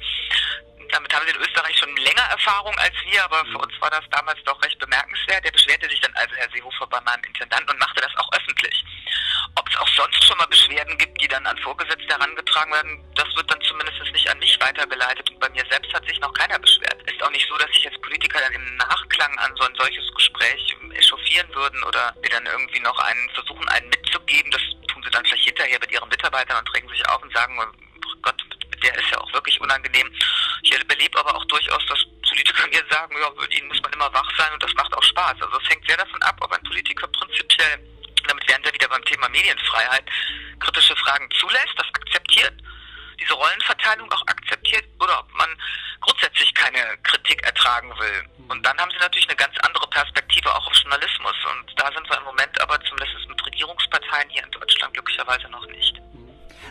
Damit 0.91 1.13
haben 1.13 1.27
sie 1.27 1.35
in 1.35 1.43
Österreich 1.43 1.77
schon 1.77 1.97
länger 1.97 2.23
Erfahrung 2.31 2.77
als 2.79 2.95
wir, 3.11 3.25
aber 3.25 3.45
für 3.47 3.59
uns 3.59 3.73
war 3.81 3.91
das 3.91 4.05
damals 4.11 4.39
doch 4.45 4.63
recht 4.63 4.79
bemerkenswert. 4.79 5.45
Der 5.45 5.51
beschwerte 5.51 5.89
sich 5.89 6.01
dann 6.01 6.15
also 6.15 6.35
Herr 6.37 6.49
Seehofer 6.51 6.87
bei 6.87 7.01
meinem 7.01 7.25
Intendant 7.25 7.69
und 7.69 7.79
machte 7.79 8.01
das 8.01 8.15
auch 8.17 8.33
öffentlich. 8.33 8.85
Es 9.77 9.83
auch 9.83 9.89
sonst 9.89 10.25
schon 10.25 10.39
mal 10.39 10.47
Beschwerden 10.47 10.97
gibt, 10.97 11.21
die 11.21 11.29
dann 11.29 11.45
an 11.47 11.59
Vorgesetzte 11.59 12.09
herangetragen 12.09 12.73
werden, 12.73 13.05
das 13.15 13.27
wird 13.37 13.51
dann 13.51 13.61
zumindest 13.63 14.01
nicht 14.13 14.29
an 14.31 14.39
mich 14.39 14.59
weitergeleitet. 14.61 15.31
Und 15.31 15.41
bei 15.41 15.49
mir 15.51 15.65
selbst 15.71 15.93
hat 15.93 16.07
sich 16.07 16.19
noch 16.21 16.33
keiner 16.33 16.59
beschwert. 16.59 16.97
Ist 17.11 17.23
auch 17.23 17.31
nicht 17.31 17.47
so, 17.49 17.57
dass 17.59 17.71
sich 17.73 17.87
als 17.87 18.01
Politiker 18.01 18.41
dann 18.41 18.55
im 18.55 18.77
Nachklang 18.77 19.39
an 19.39 19.53
so 19.57 19.65
ein 19.65 19.75
solches 19.77 20.05
Gespräch 20.15 20.77
echauffieren 20.95 21.55
würden 21.55 21.83
oder 21.85 22.15
mir 22.23 22.31
dann 22.31 22.47
irgendwie 22.47 22.81
noch 22.81 22.99
einen 22.99 23.29
versuchen, 23.31 23.69
einen 23.69 23.89
mitzugeben. 23.91 24.51
Das 24.51 24.63
tun 24.89 25.03
sie 25.03 25.11
dann 25.11 25.25
vielleicht 25.27 25.45
hinterher 25.45 25.79
mit 25.81 25.93
ihren 25.93 26.09
Mitarbeitern 26.09 26.59
und 26.59 26.75
regen 26.75 26.89
sich 26.89 27.07
auf 27.09 27.23
und 27.23 27.33
sagen, 27.35 27.59
oh 27.61 28.19
Gott, 28.23 28.43
der 28.83 28.95
ist 28.95 29.11
ja 29.11 29.19
auch 29.21 29.33
wirklich 29.33 29.61
unangenehm. 29.61 30.11
Ich 30.63 30.73
erlebe 30.73 31.19
aber 31.19 31.37
auch 31.37 31.45
durchaus, 31.47 31.85
dass 31.87 31.99
Politiker 32.29 32.67
mir 32.69 32.83
sagen, 32.91 33.15
ja, 33.21 33.31
mit 33.39 33.55
ihnen 33.55 33.69
muss 33.69 33.83
man 33.83 33.93
immer 33.93 34.13
wach 34.13 34.31
sein 34.39 34.53
und 34.53 34.63
das 34.63 34.73
macht 34.75 34.95
auch 34.95 35.03
Spaß. 35.03 35.35
Also 35.41 35.59
es 35.59 35.69
hängt 35.69 35.87
sehr 35.87 35.97
davon 35.97 36.23
ab, 36.23 36.37
ob 36.41 36.53
ein 36.53 36.63
Politiker 36.63 37.07
prinzipiell 37.09 37.79
damit 38.27 38.49
wären 38.49 38.65
wir 38.65 38.73
wieder 38.73 38.89
beim 38.89 39.05
Thema 39.05 39.29
Medienfreiheit, 39.29 40.05
kritische 40.61 40.97
Fragen 40.97 41.29
zulässt, 41.39 41.75
das 41.77 41.87
akzeptiert, 41.95 42.55
diese 43.21 43.35
Rollenverteilung 43.35 44.11
auch 44.13 44.27
akzeptiert 44.27 44.85
oder 45.01 45.21
ob 45.21 45.33
man 45.35 45.49
grundsätzlich 46.01 46.53
keine 46.55 46.97
Kritik 47.03 47.43
ertragen 47.45 47.91
will. 47.99 48.25
Und 48.49 48.65
dann 48.65 48.79
haben 48.79 48.91
sie 48.91 48.99
natürlich 48.99 49.29
eine 49.29 49.37
ganz 49.37 49.57
andere 49.59 49.89
Perspektive 49.89 50.55
auch 50.55 50.67
auf 50.67 50.75
Journalismus. 50.75 51.35
Und 51.51 51.73
da 51.81 51.91
sind 51.93 52.09
wir 52.09 52.19
im 52.19 52.25
Moment 52.25 52.61
aber 52.61 52.81
zumindest 52.85 53.29
mit 53.29 53.47
Regierungsparteien 53.47 54.31
hier 54.31 54.45
in 54.45 54.51
Deutschland 54.51 54.95
glücklicherweise 54.95 55.49
noch 55.49 55.67
nicht. 55.67 55.97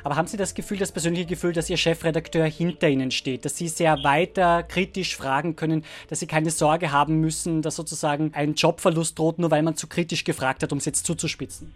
Aber 0.05 0.17
haben 0.17 0.27
Sie 0.27 0.37
das 0.37 0.53
Gefühl, 0.53 0.77
das 0.77 0.91
persönliche 0.91 1.25
Gefühl, 1.25 1.51
dass 1.51 1.67
Ihr 1.67 1.77
Chefredakteur 1.77 2.45
hinter 2.45 2.87
Ihnen 2.87 3.09
steht, 3.09 3.43
dass 3.43 3.57
Sie 3.57 3.67
sehr 3.67 4.03
weiter 4.03 4.61
kritisch 4.61 5.15
fragen 5.15 5.55
können, 5.55 5.83
dass 6.09 6.19
Sie 6.19 6.27
keine 6.27 6.51
Sorge 6.51 6.91
haben 6.91 7.19
müssen, 7.21 7.63
dass 7.63 7.75
sozusagen 7.75 8.31
ein 8.35 8.53
Jobverlust 8.53 9.17
droht, 9.17 9.39
nur 9.39 9.49
weil 9.49 9.63
man 9.63 9.75
zu 9.75 9.87
kritisch 9.87 10.23
gefragt 10.23 10.61
hat, 10.61 10.71
um 10.71 10.77
es 10.77 10.85
jetzt 10.85 11.07
zuzuspitzen? 11.07 11.73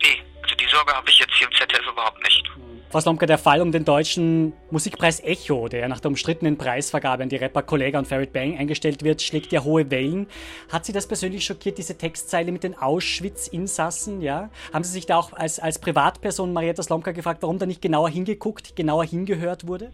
Nee, 0.00 0.22
also 0.44 0.54
die 0.54 0.66
Sorge 0.70 0.92
habe 0.92 1.10
ich 1.10 1.18
jetzt 1.18 1.34
hier 1.34 1.48
im 1.48 1.54
ZDF 1.54 1.84
überhaupt 1.90 2.22
nicht. 2.22 2.44
Frau 2.92 3.00
Slomka, 3.00 3.24
der 3.24 3.38
Fall 3.38 3.62
um 3.62 3.72
den 3.72 3.86
deutschen 3.86 4.52
Musikpreis 4.70 5.20
Echo, 5.20 5.66
der 5.68 5.88
nach 5.88 6.00
der 6.00 6.10
umstrittenen 6.10 6.58
Preisvergabe 6.58 7.22
an 7.22 7.30
die 7.30 7.36
Rapper 7.36 7.62
Kollega 7.62 7.98
und 7.98 8.06
Farid 8.06 8.34
Bang 8.34 8.58
eingestellt 8.58 9.02
wird, 9.02 9.22
schlägt 9.22 9.50
ja 9.50 9.64
hohe 9.64 9.90
Wellen. 9.90 10.28
Hat 10.70 10.84
Sie 10.84 10.92
das 10.92 11.08
persönlich 11.08 11.42
schockiert, 11.42 11.78
diese 11.78 11.96
Textzeile 11.96 12.52
mit 12.52 12.64
den 12.64 12.76
Auschwitz-Insassen? 12.76 14.20
Ja? 14.20 14.50
Haben 14.74 14.84
Sie 14.84 14.92
sich 14.92 15.06
da 15.06 15.16
auch 15.16 15.32
als, 15.32 15.58
als 15.58 15.80
Privatperson 15.80 16.52
Marietta 16.52 16.82
Slomka 16.82 17.12
gefragt, 17.12 17.40
warum 17.40 17.58
da 17.58 17.64
nicht 17.64 17.80
genauer 17.80 18.10
hingeguckt, 18.10 18.76
genauer 18.76 19.06
hingehört 19.06 19.66
wurde? 19.66 19.90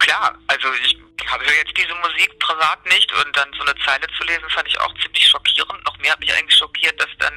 Klar, 0.00 0.36
also 0.48 0.66
ich 0.84 0.98
habe 1.30 1.44
jetzt 1.44 1.78
diese 1.78 1.94
Musik 1.94 2.36
privat 2.40 2.84
nicht 2.86 3.12
und 3.24 3.36
dann 3.36 3.48
so 3.56 3.62
eine 3.62 3.74
Zeile 3.86 4.06
zu 4.18 4.24
lesen, 4.24 4.42
fand 4.48 4.66
ich 4.66 4.80
auch 4.80 4.92
ziemlich 5.00 5.21
schockierend. 5.32 5.84
Noch 5.84 5.96
mehr 5.98 6.12
hat 6.12 6.20
mich 6.20 6.32
eigentlich 6.32 6.58
schockiert, 6.58 7.00
dass 7.00 7.10
dann 7.18 7.34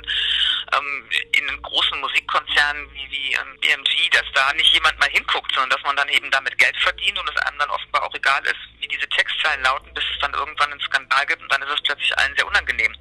ähm, 0.75 1.09
in 1.31 1.61
großen 1.61 1.99
Musikkonzernen 1.99 2.87
wie, 2.93 3.07
wie 3.11 3.33
ähm, 3.33 3.57
BMG, 3.61 4.09
dass 4.11 4.27
da 4.33 4.53
nicht 4.53 4.73
jemand 4.73 4.99
mal 4.99 5.09
hinguckt, 5.09 5.51
sondern 5.53 5.71
dass 5.71 5.83
man 5.83 5.95
dann 5.95 6.09
eben 6.09 6.29
damit 6.31 6.57
Geld 6.57 6.75
verdient 6.77 7.17
und 7.17 7.29
es 7.29 7.37
einem 7.43 7.59
dann 7.59 7.69
offenbar 7.69 8.03
auch 8.03 8.13
egal 8.13 8.43
ist, 8.45 8.59
wie 8.79 8.87
diese 8.87 9.07
Textzeilen 9.09 9.63
lauten, 9.63 9.93
bis 9.93 10.03
es 10.13 10.19
dann 10.19 10.33
irgendwann 10.33 10.71
einen 10.71 10.81
Skandal 10.81 11.25
gibt 11.25 11.41
und 11.41 11.51
dann 11.51 11.61
ist 11.63 11.73
es 11.73 11.81
plötzlich 11.83 12.17
allen 12.17 12.35
sehr 12.35 12.47
unangenehm. 12.47 12.93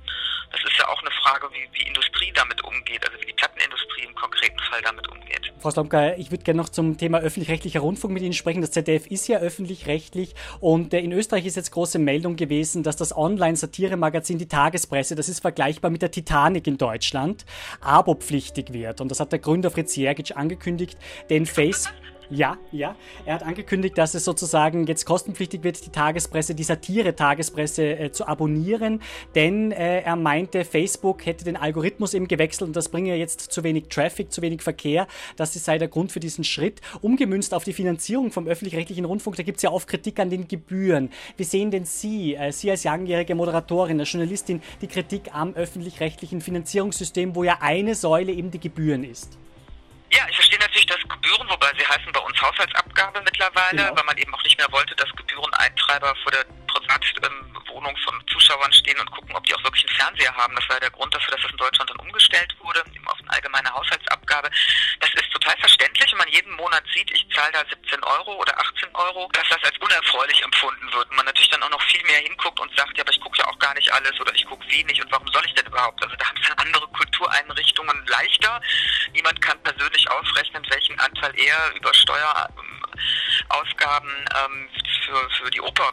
Das 0.53 0.63
ist 0.63 0.79
ja 0.79 0.89
auch 0.89 1.01
eine 1.01 1.11
Frage, 1.23 1.51
wie, 1.53 1.69
wie 1.73 1.83
Industrie 1.83 2.31
damit 2.33 2.63
umgeht, 2.63 3.05
also 3.05 3.21
wie 3.21 3.27
die 3.27 3.33
Plattenindustrie 3.33 4.05
im 4.05 4.15
konkreten 4.15 4.59
Fall 4.71 4.81
damit 4.83 5.09
umgeht. 5.09 5.53
Frau 5.59 5.71
Slomka, 5.71 6.15
ich 6.15 6.31
würde 6.31 6.45
gerne 6.45 6.59
noch 6.59 6.69
zum 6.69 6.97
Thema 6.97 7.19
öffentlich-rechtlicher 7.19 7.81
Rundfunk 7.81 8.15
mit 8.15 8.23
Ihnen 8.23 8.35
sprechen. 8.35 8.61
Das 8.61 8.71
ZDF 8.71 9.07
ist 9.07 9.27
ja 9.27 9.39
öffentlich-rechtlich 9.39 10.35
und 10.61 10.95
äh, 10.95 11.01
in 11.01 11.11
Österreich 11.11 11.47
ist 11.47 11.57
jetzt 11.57 11.73
große 11.73 11.99
Meldung 11.99 12.37
gewesen, 12.37 12.85
dass 12.85 12.97
das 12.97 13.17
Online-Satire-Magazin 13.17 14.39
Die 14.39 14.47
Tagespresse, 14.85 15.15
das 15.15 15.29
ist 15.29 15.41
vergleichbar 15.41 15.91
mit 15.91 16.03
der 16.03 16.11
Titanic 16.11 16.67
in 16.67 16.79
Deutschland, 16.79 17.45
abopflichtig 17.81 18.73
wird. 18.73 19.01
Und 19.01 19.11
das 19.11 19.21
hat 19.21 19.33
der 19.33 19.39
Gründer 19.39 19.71
Fritz 19.71 19.97
Jergic 19.97 20.37
angekündigt, 20.37 20.99
denn 21.31 21.47
Facebook 21.47 21.95
ja, 22.31 22.57
ja. 22.73 22.97
Er 23.27 23.35
hat 23.35 23.43
angekündigt, 23.43 23.99
dass 23.99 24.15
es 24.15 24.25
sozusagen 24.25 24.87
jetzt 24.87 25.05
kostenpflichtig 25.05 25.63
wird, 25.63 25.85
die 25.85 25.91
Tagespresse, 25.91 26.55
die 26.55 26.63
Satire-Tagespresse 26.63 27.99
äh, 27.99 28.13
zu 28.13 28.27
abonnieren, 28.27 29.01
denn 29.35 29.73
äh, 29.73 30.01
er 30.01 30.17
meinte, 30.17 30.65
Facebook 30.65 31.27
hätte 31.27 31.45
den 31.45 31.57
Algorithmus 31.57 32.15
eben 32.15 32.29
gewechselt 32.29 32.69
und 32.69 32.77
das 32.77 32.89
bringe 32.89 33.15
jetzt 33.17 33.41
zu 33.41 33.63
wenig 33.63 33.89
Traffic, 33.89 34.33
zu 34.33 34.43
wenig 34.43 34.63
Verkehr. 34.63 35.07
Das 35.37 35.55
sei 35.55 35.79
der 35.79 35.89
Grund 35.89 36.13
für 36.13 36.21
diesen 36.21 36.45
Schritt. 36.45 36.81
Umgemünzt 37.01 37.55
auf 37.55 37.65
die 37.65 37.73
Finanzierung 37.73 38.31
vom 38.31 38.47
öffentlich-rechtlichen 38.47 39.05
Rundfunk, 39.05 39.37
da 39.37 39.43
gibt 39.43 39.59
es 39.59 39.63
ja 39.63 39.71
oft 39.71 39.89
Kritik 39.89 40.19
an 40.19 40.31
den 40.31 40.49
Gebühren. 40.49 41.11
Wie 41.37 41.45
sehen 41.45 41.71
denn 41.71 41.85
Sie, 41.85 42.35
äh, 42.35 42.53
Sie 42.53 42.71
als 42.71 42.85
langjährige 42.85 43.35
Moderatorin, 43.35 44.01
als 44.01 44.13
Journalistin, 44.13 44.63
die 44.81 44.87
Kritik 44.87 45.35
am 45.35 45.55
öffentlich-rechtlichen 45.55 46.41
Finanzierungssystem, 46.41 47.35
wo 47.35 47.45
ja 47.45 47.59
eine 47.61 47.95
Säule 47.95 48.33
eben 48.33 48.51
die 48.51 48.61
Gebühren 48.61 49.05
ist? 49.05 49.39
Ja, 50.11 50.21
das 50.39 50.44
Gebühren, 51.09 51.49
wobei 51.49 51.71
sie 51.79 51.87
heißen 51.87 52.13
bei 52.13 52.21
uns 52.21 52.41
Haushaltsabgabe 52.41 53.23
mittlerweile, 53.23 53.77
genau. 53.77 53.97
weil 53.97 54.05
man 54.05 54.19
eben 54.19 54.35
auch 54.35 54.43
nicht 54.43 54.59
mehr 54.59 54.71
wollte, 54.71 54.95
dass 54.97 55.11
Gebühreneintreiber 55.17 56.15
vor 56.23 56.33
der 56.33 56.45
Privatwohnung 56.67 57.97
von 57.99 58.15
Zuschauern 58.29 58.73
stehen 58.73 58.99
und 59.01 59.11
gucken, 59.11 59.35
ob 59.35 59.45
die 59.45 59.55
auch 59.55 59.65
wirklich 59.65 59.87
einen 59.89 59.97
Fernseher 59.97 60.35
haben. 60.37 60.55
Das 60.55 60.69
war 60.69 60.81
der 60.81 60.91
Grund 60.91 61.15
dafür, 61.15 61.33
dass 61.33 61.43
das 61.43 61.51
in 61.51 61.57
Deutschland 61.57 61.91
dann 61.91 61.99
umgestellt 61.99 62.55
wurde, 62.61 62.83
eben 62.95 63.07
auf 63.09 63.19
eine 63.21 63.31
allgemeine 63.31 63.71
Haushaltsabgabe. 63.73 64.51
Das 65.01 65.11
ist 65.15 65.31
total 65.33 65.57
verständlich, 65.59 66.11
wenn 66.11 66.19
man 66.19 66.24
jeden 66.35 66.53
Monat 66.57 66.83
sieht, 66.93 67.09
ich 67.13 67.25
zahle 67.33 67.53
da 67.53 67.63
17 67.71 68.03
Euro 68.03 68.35
oder 68.35 68.59
18 68.59 68.93
Euro, 68.95 69.31
dass 69.33 69.49
das 69.49 69.63
als 69.63 69.79
unerfreulich 69.79 70.43
empfunden 70.43 70.93
wird 70.93 71.09
und 71.09 71.17
man 71.17 71.25
natürlich 71.27 71.51
dann 71.51 71.63
auch 71.63 71.71
noch 71.71 71.83
viel 71.83 72.03
mehr 72.05 72.19
hinguckt 72.19 72.59
und 72.59 72.77
sagt, 72.77 72.99
ja, 72.99 73.05
aber 73.05 73.13
ich 73.13 73.21
gucke 73.21 73.39
ja 73.39 73.47
auch 73.47 73.57
gar 73.61 73.73
nicht 73.75 73.93
alles 73.93 74.19
oder 74.21 74.35
ich 74.35 74.45
gucke 74.45 74.69
wenig 74.69 75.01
und 75.01 75.13
warum 75.13 75.29
soll 75.29 75.47
ich 75.47 75.55
denn 75.55 75.67
überhaupt? 75.67 76.03
Also 76.03 76.17
da 76.17 76.29
haben 76.29 76.41
es 76.43 76.51
andere 76.59 76.89
Kultureinrichtungen 76.89 78.05
leichter. 78.07 78.61
Niemand 79.13 79.41
kann 79.41 79.63
persönlich 79.63 80.11
ausrechnen, 80.11 80.67
welchen 80.69 80.99
Anteil 80.99 81.33
er 81.39 81.73
über 81.77 81.95
Steuerausgaben 81.95 84.11
ähm, 84.11 84.69
für, 85.05 85.31
für 85.39 85.49
die 85.51 85.61
Oper 85.61 85.93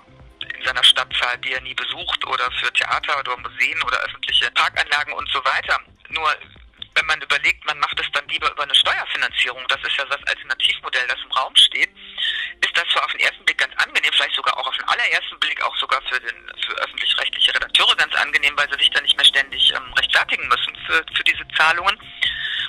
in 0.58 0.66
seiner 0.66 0.84
Stadt 0.84 1.14
zahlt, 1.20 1.46
die 1.46 1.54
er 1.54 1.62
nie 1.62 1.76
besucht 1.76 2.26
oder 2.26 2.50
für 2.60 2.74
Theater 2.74 3.20
oder 3.20 3.38
Museen 3.38 3.80
oder 3.84 4.00
öffentliche 4.00 4.50
Parkanlagen 4.52 5.14
und 5.14 5.30
so 5.30 5.46
weiter. 5.46 5.80
Nur 6.10 6.36
wenn 6.96 7.06
man 7.06 7.22
überlegt, 7.22 7.66
man 7.66 7.80
macht 7.80 8.00
es 8.00 8.12
dann 8.12 8.28
lieber 8.28 8.52
über 8.52 8.64
eine 8.64 8.76
Steuerfinanzierung, 8.76 9.66
das 9.68 9.82
ist 9.84 9.98
ja 9.98 10.06
das 10.06 10.24
Alternativmodell, 10.28 11.08
das 11.08 11.20
im 11.24 11.32
Raum 11.32 11.56
steht, 11.56 11.90
ist 12.62 12.78
das 12.78 12.88
zwar 12.90 13.06
auf 13.06 13.12
den 13.12 13.22
ersten 13.22 13.44
Blick 13.46 13.58
ganz 13.58 13.74
angenehm, 13.84 14.12
vielleicht 14.14 14.36
sogar 14.36 14.58
auch 14.58 14.68
auf 14.68 14.78
den 14.78 14.88
allerersten 14.88 15.40
Blick 15.40 15.62
auch 15.64 15.76
sogar 15.78 16.02
für, 16.04 16.20
den, 16.20 16.52
für 16.66 16.74
öffentlich-rechtliche 16.84 17.54
Redakteure 17.56 17.96
ganz 17.96 18.14
angenehm, 18.16 18.58
weil 18.58 18.70
sie 18.72 18.80
sich 18.80 18.92
dann 18.92 19.04
nicht 19.04 19.18
mehr 19.18 19.26
ständig 19.26 19.74
ähm, 19.74 19.94
rechtfertigen 19.94 20.48
müssen 20.48 20.76
für, 20.86 21.04
für 21.16 21.24
diese 21.24 21.48
Zahlungen. 21.58 21.98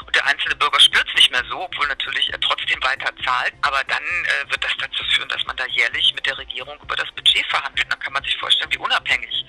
Und 0.07 0.17
der 0.17 0.26
einzelne 0.26 0.57
Bürger 0.57 0.81
spürt 0.81 1.07
es 1.09 1.14
nicht 1.14 1.31
mehr 1.31 1.45
so, 1.49 1.62
obwohl 1.62 1.87
natürlich 1.87 2.31
er 2.33 2.41
trotzdem 2.41 2.83
weiter 2.83 3.12
zahlt. 3.25 3.55
Aber 3.62 3.83
dann 3.85 4.02
äh, 4.02 4.50
wird 4.50 4.64
das 4.64 4.73
dazu 4.79 5.05
führen, 5.05 5.29
dass 5.29 5.45
man 5.47 5.57
da 5.57 5.67
jährlich 5.67 6.12
mit 6.14 6.26
der 6.26 6.37
Regierung 6.38 6.79
über 6.83 6.97
das 6.97 7.11
Budget 7.12 7.47
verhandelt. 7.47 7.87
Dann 7.91 8.00
kann 8.00 8.12
man 8.12 8.25
sich 8.25 8.37
vorstellen, 8.38 8.73
wie 8.73 8.79
unabhängig 8.79 9.45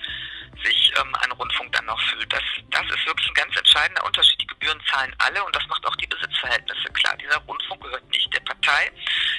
sich 0.64 0.92
ähm, 0.98 1.14
ein 1.20 1.32
Rundfunk 1.32 1.72
dann 1.72 1.84
noch 1.86 2.00
fühlt. 2.10 2.32
Das, 2.32 2.42
das 2.70 2.84
ist 2.90 3.06
wirklich 3.06 3.28
ein 3.28 3.34
ganz 3.34 3.56
entscheidender 3.56 4.04
Unterschied. 4.04 4.40
Die 4.40 4.46
Gebühren 4.46 4.80
zahlen 4.90 5.14
alle 5.18 5.44
und 5.44 5.54
das 5.54 5.66
macht 5.68 5.84
auch 5.86 5.96
die 5.96 6.06
Besitzverhältnisse 6.06 6.92
klar. 6.92 7.16
Dieser 7.16 7.36
Rundfunk 7.38 7.82
gehört 7.82 8.08
nicht 8.10 8.32
der 8.32 8.40
Partei, 8.40 8.90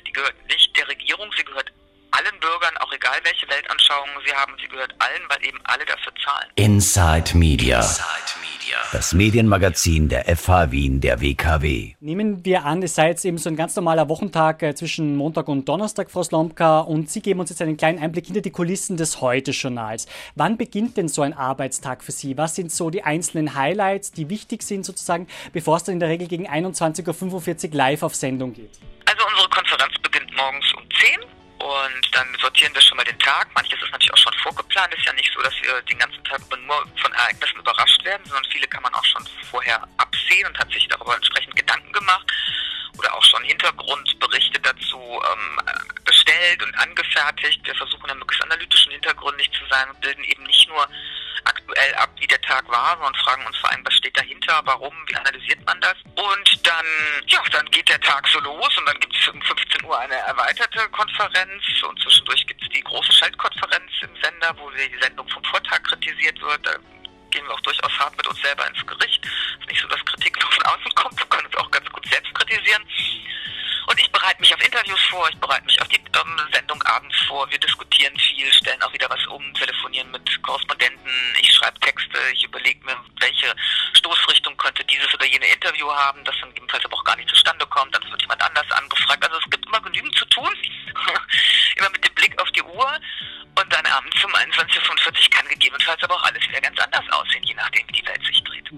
die 0.08 0.12
gehört 0.12 0.36
nicht 0.48 0.76
der 0.78 0.88
Regierung, 0.88 1.32
sie 1.36 1.44
gehört 1.44 1.72
allen 2.12 2.40
Bürgern, 2.40 2.78
auch 2.78 2.92
egal 2.94 3.20
welche 3.24 3.48
Weltanschauungen 3.50 4.16
sie 4.26 4.34
haben, 4.34 4.56
sie 4.62 4.68
gehört 4.68 4.94
allen, 5.00 5.24
weil 5.28 5.46
eben 5.46 5.60
alle 5.66 5.86
dafür 5.86 6.14
zahlen. 6.24 6.50
Inside 6.56 7.36
Media. 7.36 7.80
Inside 7.80 8.06
Media. 8.08 8.25
Das 8.96 9.14
Medienmagazin 9.14 10.08
der 10.08 10.24
FH 10.38 10.72
Wien 10.72 11.02
der 11.02 11.20
WKW. 11.20 11.96
Nehmen 12.00 12.46
wir 12.46 12.64
an, 12.64 12.82
es 12.82 12.96
sei 12.96 13.10
jetzt 13.10 13.26
eben 13.26 13.38
so 13.38 13.50
ein 13.50 13.58
ganz 13.58 13.76
normaler 13.76 14.08
Wochentag 14.08 14.64
äh, 14.64 14.74
zwischen 14.74 15.18
Montag 15.18 15.50
und 15.50 15.68
Donnerstag, 15.68 16.10
Frau 16.10 16.24
Slomka, 16.24 16.80
und 16.80 17.10
Sie 17.10 17.20
geben 17.20 17.42
uns 17.42 17.50
jetzt 17.50 17.62
einen 17.62 17.76
kleinen 17.76 18.00
Einblick 18.00 18.28
hinter 18.28 18.40
die 18.40 18.52
Kulissen 18.52 18.96
des 18.96 19.20
Heute-Journals. 19.20 20.08
Wann 20.36 20.56
beginnt 20.56 20.96
denn 20.96 21.10
so 21.10 21.24
ein 21.24 21.34
Arbeitstag 21.34 22.06
für 22.06 22.14
Sie? 22.14 22.38
Was 22.38 22.56
sind 22.56 22.72
so 22.72 22.90
die 22.90 23.04
einzelnen 23.04 23.54
Highlights, 23.54 24.14
die 24.14 24.30
wichtig 24.30 24.64
sind 24.64 24.86
sozusagen, 24.86 25.28
bevor 25.52 25.76
es 25.76 25.84
dann 25.84 25.92
in 25.96 26.00
der 26.00 26.08
Regel 26.08 26.30
gegen 26.30 26.48
21.45 26.48 27.72
Uhr 27.72 27.76
live 27.76 28.02
auf 28.02 28.16
Sendung 28.16 28.54
geht? 28.54 28.80
Also 29.08 29.28
unsere 29.30 29.50
Konferenz 29.50 29.94
beginnt 30.02 30.34
morgens 30.38 30.74
um 30.74 30.84
10 31.20 31.35
und 31.66 32.16
dann 32.16 32.28
sortieren 32.40 32.76
wir 32.76 32.82
schon 32.82 32.98
mal 32.98 33.04
den 33.04 33.18
Tag. 33.18 33.48
Manches 33.56 33.82
ist 33.82 33.92
natürlich 33.92 34.14
auch 34.14 34.18
schon 34.18 34.34
vorgeplant. 34.44 34.94
Ist 34.94 35.06
ja 35.06 35.14
nicht 35.14 35.34
so, 35.34 35.42
dass 35.42 35.54
wir 35.64 35.82
den 35.82 35.98
ganzen 35.98 36.24
Tag 36.24 36.40
nur 36.52 36.86
von 37.02 37.12
Ereignissen 37.14 37.58
überrascht 37.58 38.04
werden, 38.06 38.24
sondern 38.26 38.46
viele 38.52 38.68
kann 38.68 38.84
man 38.84 38.94
auch 38.94 39.06
schon 39.06 39.26
vorher 39.50 39.82
absehen 39.98 40.46
und 40.48 40.60
hat 40.60 40.72
sich 40.72 40.88
darüber 40.88 41.16
entsprechend 41.16 41.56
Gedanken 41.56 41.92
gemacht 41.92 42.32
oder 43.00 43.14
auch 43.16 43.24
schon 43.24 43.44
Hintergrundberichte 43.44 44.60
dazu 44.60 45.00
ähm, 45.00 45.60
bestellt 46.06 46.62
und 46.62 46.76
angefertigt. 46.76 47.60
Wir 47.66 47.76
versuchen 47.76 48.08
dann 48.08 48.20
möglichst 48.20 48.44
analytischen 48.44 48.92
hintergründig 48.92 49.50
zu 49.52 49.66
sein 49.70 49.90
und 49.90 50.00
bilden 50.02 50.24
eben 50.24 50.44
nicht 50.44 50.70
nur 50.70 50.88
aktuell 51.46 51.94
ab, 51.96 52.10
wie 52.18 52.28
der 52.28 52.42
Tag 52.42 52.68
war, 52.70 52.96
sondern 52.96 53.16
fragen 53.16 53.46
uns 53.46 53.58
vor 53.58 53.72
allem, 53.72 53.86
was 53.86 53.94
steht 53.94 54.18
dahinter, 54.18 54.62
warum, 54.66 54.94
wie 55.08 55.16
analysiert 55.16 55.64
man 55.66 55.80
das. 55.82 55.96
Und 56.16 56.68
dann, 56.68 56.86
ja, 57.28 57.42
dann 57.52 57.70
geht 57.72 57.88
der 57.90 58.00
Tag 58.02 58.28
so 58.28 58.40
los 58.40 58.78
und 58.78 58.86
dann 58.88 59.00
gibt 59.00 59.16
es 59.16 59.28
um 59.28 59.42
15 59.42 59.84
Uhr 59.84 60.00
eine 60.00 60.16
erweiterte 60.16 60.90
Konferenz 60.90 61.55
und 61.88 62.00
zwischendurch 62.02 62.46
gibt 62.48 62.62
es 62.62 62.70
die 62.70 62.82
große 62.82 63.12
Schaltkonferenz 63.12 63.92
im 64.02 64.10
Sender, 64.22 64.56
wo 64.58 64.70
die 64.72 65.00
Sendung 65.02 65.28
vom 65.30 65.44
Vortag 65.44 65.82
kritisiert 65.84 66.40
wird. 66.42 66.66
Da 66.66 66.76
gehen 67.36 67.46
wir 67.48 67.54
auch 67.54 67.62
durchaus 67.62 67.92
hart 68.00 68.16
mit 68.16 68.26
uns 68.28 68.42
selber 68.42 68.66
ins 68.68 68.86
Gericht. 68.88 69.20
Es 69.26 69.60
ist 69.60 69.70
nicht 69.70 69.82
so, 69.82 69.88
dass 69.90 70.06
Kritik 70.06 70.42
nur 70.42 70.52
von 70.52 70.64
außen 70.64 70.96
kommt, 70.96 71.20
wir 71.20 71.26
können 71.28 71.46
uns 71.46 71.58
auch 71.58 71.70
ganz 71.70 71.90
gut 71.92 72.08
selbst 72.08 72.34
kritisieren. 72.34 72.84
Und 73.88 74.00
ich 74.00 74.10
bereite 74.10 74.40
mich 74.40 74.54
auf 74.54 74.64
Interviews 74.64 75.02
vor, 75.12 75.30
ich 75.30 75.38
bereite 75.38 75.66
mich 75.66 75.80
auf 75.80 75.88
die 75.90 75.98
ähm, 75.98 76.40
Sendung 76.54 76.82
abends 76.84 77.16
vor. 77.28 77.48
Wir 77.52 77.60
diskutieren 77.60 78.18
viel, 78.18 78.52
stellen 78.54 78.82
auch 78.82 78.94
wieder 78.94 79.10
was 79.10 79.24
um, 79.28 79.54
telefonieren 79.54 80.10
mit 80.12 80.42
Korrespondenten. 80.42 81.12
Ich 81.40 81.54
schreibe 81.54 81.80
Texte, 81.82 82.18
ich 82.34 82.44
überlege 82.46 82.84
mir, 82.86 82.98
welche 83.20 83.54
Stoßrichtung 83.94 84.56
könnte 84.58 84.84
dieses 84.86 85.14
oder 85.14 85.26
jene 85.26 85.46
Interview 85.46 85.92
haben, 85.92 86.24
das 86.24 86.36
dann 86.42 86.52
jedenfalls 86.56 86.86
aber 86.86 86.96
auch 86.96 87.04
gar 87.04 87.18
nicht 87.18 87.30
zustande 87.30 87.68
kommt. 87.68 87.94
Dann 87.94 88.10
wird 88.10 88.22
jemand 88.22 88.42
anders 88.42 88.72
angefragt. 88.72 89.24
Also 89.24 89.38
es 89.38 89.52
gibt 89.52 89.66
immer 89.68 89.82
genügend 89.82 90.18
zu 90.18 90.26
tun. 90.26 90.50
immer 91.76 91.90
mit 91.92 92.04
dem 92.04 92.14
Blick 92.16 92.42
auf 92.42 92.50
die 92.52 92.64
Uhr. 92.64 93.00
Und 93.58 93.72
dann 93.72 93.86
abends 93.86 94.24
um 94.24 94.32
21.45 94.32 95.08
Uhr 95.08 95.30
kann 95.32 95.48
gegebenenfalls 95.48 96.04
aber 96.04 96.16
auch 96.16 96.24
alles 96.24 96.42
wieder 96.50 96.62
ganz 96.62 96.78
anders 96.80 97.06
aussehen, 97.12 97.44
je 97.44 97.54
nachdem, 97.54 97.88
wie 97.88 98.02
die 98.02 98.06
Welt 98.06 98.26
sich 98.26 98.44
dreht. 98.44 98.70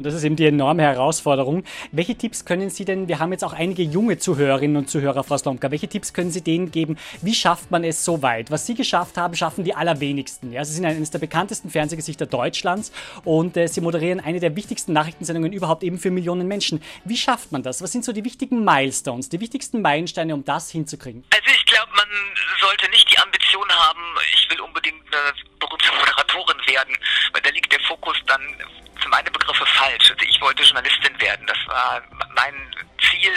Und 0.00 0.06
das 0.06 0.14
ist 0.14 0.24
eben 0.24 0.34
die 0.36 0.46
enorme 0.46 0.82
Herausforderung. 0.82 1.62
Welche 1.92 2.14
Tipps 2.14 2.46
können 2.46 2.70
Sie 2.70 2.86
denn, 2.86 3.06
wir 3.06 3.18
haben 3.18 3.32
jetzt 3.32 3.44
auch 3.44 3.52
einige 3.52 3.82
junge 3.82 4.16
Zuhörerinnen 4.16 4.78
und 4.78 4.88
Zuhörer, 4.88 5.24
Frau 5.24 5.36
Slomka, 5.36 5.70
welche 5.70 5.88
Tipps 5.88 6.14
können 6.14 6.30
Sie 6.30 6.42
denen 6.42 6.70
geben? 6.70 6.96
Wie 7.20 7.34
schafft 7.34 7.70
man 7.70 7.84
es 7.84 8.02
so 8.02 8.22
weit? 8.22 8.50
Was 8.50 8.64
Sie 8.64 8.74
geschafft 8.74 9.18
haben, 9.18 9.34
schaffen 9.36 9.62
die 9.62 9.74
allerwenigsten. 9.74 10.52
Ja, 10.52 10.64
Sie 10.64 10.72
sind 10.72 10.86
eines 10.86 11.10
der 11.10 11.18
bekanntesten 11.18 11.68
Fernsehgesichter 11.68 12.24
Deutschlands 12.24 12.92
und 13.24 13.58
äh, 13.58 13.66
Sie 13.66 13.82
moderieren 13.82 14.20
eine 14.20 14.40
der 14.40 14.56
wichtigsten 14.56 14.94
Nachrichtensendungen 14.94 15.52
überhaupt 15.52 15.82
eben 15.82 15.98
für 15.98 16.10
Millionen 16.10 16.48
Menschen. 16.48 16.82
Wie 17.04 17.18
schafft 17.18 17.52
man 17.52 17.62
das? 17.62 17.82
Was 17.82 17.92
sind 17.92 18.02
so 18.02 18.12
die 18.12 18.24
wichtigen 18.24 18.64
Milestones, 18.64 19.28
die 19.28 19.40
wichtigsten 19.40 19.82
Meilensteine, 19.82 20.32
um 20.32 20.46
das 20.46 20.70
hinzukriegen? 20.70 21.24
Also 21.30 21.54
ich 21.54 21.66
glaube, 21.66 21.90
man 21.94 22.08
sollte 22.58 22.88
nicht 22.90 22.99
die 23.30 23.38
Ambition 23.38 23.68
haben, 23.70 24.16
ich 24.32 24.50
will 24.50 24.60
unbedingt 24.60 25.14
eine 25.14 25.32
berühmte 25.58 25.92
Moderatorin 25.92 26.66
werden, 26.66 26.96
weil 27.32 27.42
da 27.42 27.50
liegt 27.50 27.72
der 27.72 27.80
Fokus 27.80 28.16
dann 28.26 28.42
für 29.00 29.08
meine 29.08 29.30
Begriffe 29.30 29.66
falsch. 29.66 30.10
Also 30.10 30.24
ich 30.24 30.40
wollte 30.40 30.62
Journalistin 30.62 31.20
werden. 31.20 31.46
Das 31.46 31.58
war 31.66 32.02
mein 32.34 32.54
Ziel 33.00 33.32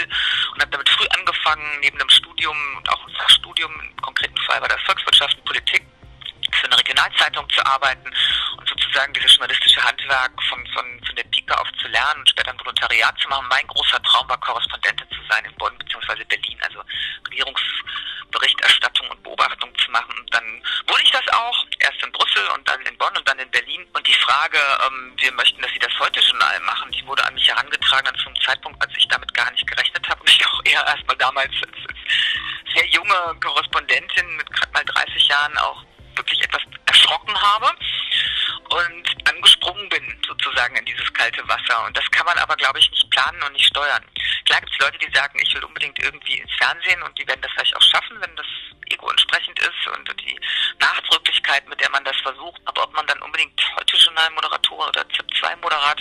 und 0.53 0.61
habe 0.61 0.71
damit 0.71 0.89
früh 0.89 1.07
angefangen 1.07 1.79
neben 1.81 1.97
dem 1.97 2.09
Studium 2.09 2.57
und 2.77 2.89
auch 2.89 3.07
im 3.07 3.13
Fachstudium, 3.15 3.71
im 3.79 4.01
konkreten 4.01 4.37
Fall 4.41 4.61
war 4.61 4.67
das 4.67 4.81
Volkswirtschaft 4.81 5.37
und 5.37 5.45
Politik, 5.45 5.85
für 6.51 6.67
eine 6.67 6.77
Regionalzeitung 6.77 7.49
zu 7.49 7.65
arbeiten 7.65 8.11
und 8.57 8.67
sozusagen 8.67 9.13
dieses 9.13 9.31
journalistische 9.31 9.83
Handwerk 9.83 10.31
von, 10.49 10.65
von, 10.67 10.85
von 11.05 11.15
der 11.15 11.23
Pike 11.25 11.57
auf 11.59 11.67
zu 11.81 11.87
lernen 11.87 12.19
und 12.19 12.29
später 12.29 12.51
ein 12.51 12.59
Volontariat 12.59 13.17
zu 13.19 13.27
machen. 13.27 13.47
Mein 13.49 13.67
großer 13.67 14.01
Traum 14.03 14.27
war, 14.29 14.39
Korrespondentin 14.39 15.07
zu 15.09 15.19
sein 15.29 15.45
in 15.45 15.55
Bonn 15.55 15.77
bzw. 15.77 16.23
Berlin, 16.25 16.59
also 16.63 16.83
Regierungsberichterstattung 17.27 19.09
und 19.09 19.23
Beobachtung 19.23 19.71
zu 19.79 19.91
machen. 19.91 20.13
Und 20.17 20.33
dann 20.33 20.63
wurde 20.87 21.03
ich 21.03 21.11
das 21.11 21.27
auch, 21.33 21.65
erst 21.79 22.03
in 22.03 22.11
Brüssel 22.11 22.47
und 22.55 22.67
dann 22.67 22.81
in 22.81 22.97
Bonn 22.97 23.15
und 23.17 23.27
dann 23.27 23.39
in 23.39 23.42
Berlin. 23.53 23.87
Und 23.93 24.05
die 24.05 24.13
Frage, 24.13 24.57
ähm, 24.85 25.13
wir 25.17 25.31
möchten, 25.33 25.61
dass 25.61 25.71
Sie 25.71 25.79
das 25.79 25.97
Heute-Journal 25.99 26.59
machen, 26.61 26.91
die 26.91 27.05
wurde 27.05 27.23
an 27.23 27.33
mich 27.35 27.47
herangetragen 27.47 28.13
zu 28.17 28.27
einem 28.27 28.41
Zeitpunkt, 28.41 28.81
als 28.81 28.91
ich 28.97 29.07
damit 29.07 29.33
gar 29.33 29.49
nicht 29.51 29.65
gerechnet 29.65 30.09
habe 30.09 30.19
und 30.19 30.29
ich 30.29 30.45
auch 30.45 30.61
eher 30.65 30.85
erstmal 30.85 31.15
damals 31.17 31.53
als, 31.61 31.77
als 31.87 31.99
sehr 32.73 32.87
junge 32.89 33.39
Korrespondentin 33.41 34.35
mit 34.35 34.51
gerade 34.51 34.71
mal 34.73 34.83
30 34.83 35.27
Jahren 35.27 35.57
auch 35.59 35.85
wirklich 36.15 36.43
etwas 36.43 36.61
erschrocken 36.85 37.35
habe 37.41 37.71
und 38.69 39.29
angesprungen 39.29 39.87
bin 39.89 40.21
sozusagen 40.27 40.75
in 40.75 40.85
dieses 40.85 41.11
kalte 41.13 41.47
Wasser. 41.47 41.85
Und 41.85 41.97
das 41.97 42.09
kann 42.11 42.25
man 42.25 42.37
aber, 42.37 42.55
glaube 42.55 42.79
ich, 42.79 42.89
nicht 42.89 43.09
planen 43.09 43.41
und 43.43 43.53
nicht 43.53 43.65
steuern. 43.65 44.03
Klar 44.45 44.61
gibt 44.61 44.73
es 44.73 44.79
Leute, 44.79 44.97
die 44.99 45.15
sagen, 45.15 45.39
ich 45.41 45.53
will 45.53 45.63
unbedingt 45.63 45.99
irgendwie 45.99 46.39
ins 46.39 46.51
Fernsehen 46.57 47.01
und 47.03 47.17
die 47.17 47.27
werden 47.27 47.41
das 47.41 47.51
vielleicht 47.53 47.75
auch 47.75 47.81
schaffen, 47.81 48.19
wenn 48.21 48.35
das 48.35 48.45
Ego 48.89 49.09
entsprechend 49.09 49.59
ist 49.59 49.87
und 49.87 50.21
die 50.21 50.39
Nachdrücklichkeit, 50.79 51.67
mit 51.67 51.79
der 51.79 51.89
man 51.91 52.03
das 52.03 52.17
versucht. 52.17 52.61
Aber 52.65 52.83
ob 52.83 52.93
man 52.93 53.07
dann 53.07 53.21
unbedingt 53.21 53.59
heute 53.77 53.97
Journalmoderator 53.97 54.87
oder 54.89 55.05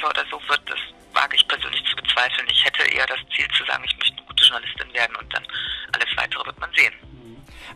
ZIP-2-Moderator 0.03 0.11
oder 0.11 0.25
so 0.31 0.41
wird, 0.49 0.61
das 0.67 0.79
wage 1.15 1.37
ich 1.37 1.47
persönlich 1.47 1.83
zu 1.89 1.97
bezweifeln. 1.97 2.47
Ich 2.51 2.65
hätte 2.65 2.83
eher 2.85 3.07
das 3.07 3.19
Ziel 3.35 3.47
zu 3.57 3.65
sagen, 3.65 3.85
ich 3.85 3.97
möchte 3.99 4.17
eine 4.17 4.27
gute 4.27 4.45
Journalistin 4.45 4.95
werden 4.95 5.17
und 5.17 5.33
dann 5.33 5.45
alles 5.93 6.09
weitere 6.17 6.47
wird 6.47 6.61
man 6.61 6.71
sehen. 6.75 6.93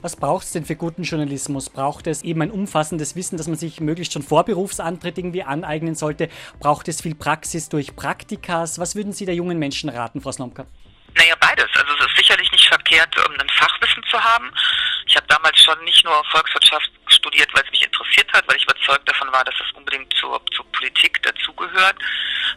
Was 0.03 0.17
braucht 0.17 0.45
es 0.45 0.53
denn 0.53 0.65
für 0.65 0.77
guten 0.77 1.05
Journalismus? 1.05 1.71
Braucht 1.71 2.07
es 2.07 2.23
eben 2.23 2.43
ein 2.43 2.51
umfassendes 2.51 3.17
Wissen, 3.17 3.39
das 3.39 3.47
man 3.47 3.57
sich 3.57 3.81
möglichst 3.81 4.13
schon 4.13 4.23
vor 4.23 4.45
Berufsantritt 4.45 5.17
irgendwie 5.17 5.43
aneignen 5.43 5.95
sollte? 5.95 6.29
Braucht 6.61 6.89
es 6.89 7.01
viel 7.01 7.15
Praxis 7.15 7.69
durch 7.69 7.97
Praktikas? 7.97 8.79
Was 8.79 8.95
würden 8.95 9.13
Sie 9.13 9.25
der 9.25 9.35
jungen 9.35 9.59
Menschen 9.59 9.89
raten, 9.89 10.21
Frau 10.21 10.33
Slomka? 10.33 10.67
Naja, 11.15 11.35
beides. 11.41 11.69
Also 11.75 11.95
es 11.99 12.07
ist 12.07 12.17
sicherlich 12.17 12.51
nicht 12.53 12.67
verkehrt, 12.67 13.17
um 13.27 13.33
ein 13.41 13.49
Fachwissen 13.49 14.03
zu 14.11 14.23
haben. 14.23 14.51
Ich 15.17 15.23
habe 15.23 15.33
damals 15.33 15.59
schon 15.65 15.83
nicht 15.83 16.05
nur 16.05 16.23
Volkswirtschaft 16.27 16.91
studiert, 17.09 17.49
weil 17.55 17.65
es 17.65 17.71
mich 17.71 17.83
interessiert 17.83 18.31
hat, 18.35 18.47
weil 18.47 18.59
ich 18.59 18.65
überzeugt 18.65 19.09
davon 19.09 19.33
war, 19.33 19.43
dass 19.45 19.55
das 19.57 19.73
unbedingt 19.73 20.13
zur, 20.13 20.39
zur 20.55 20.71
Politik 20.73 21.23
dazugehört, 21.23 21.97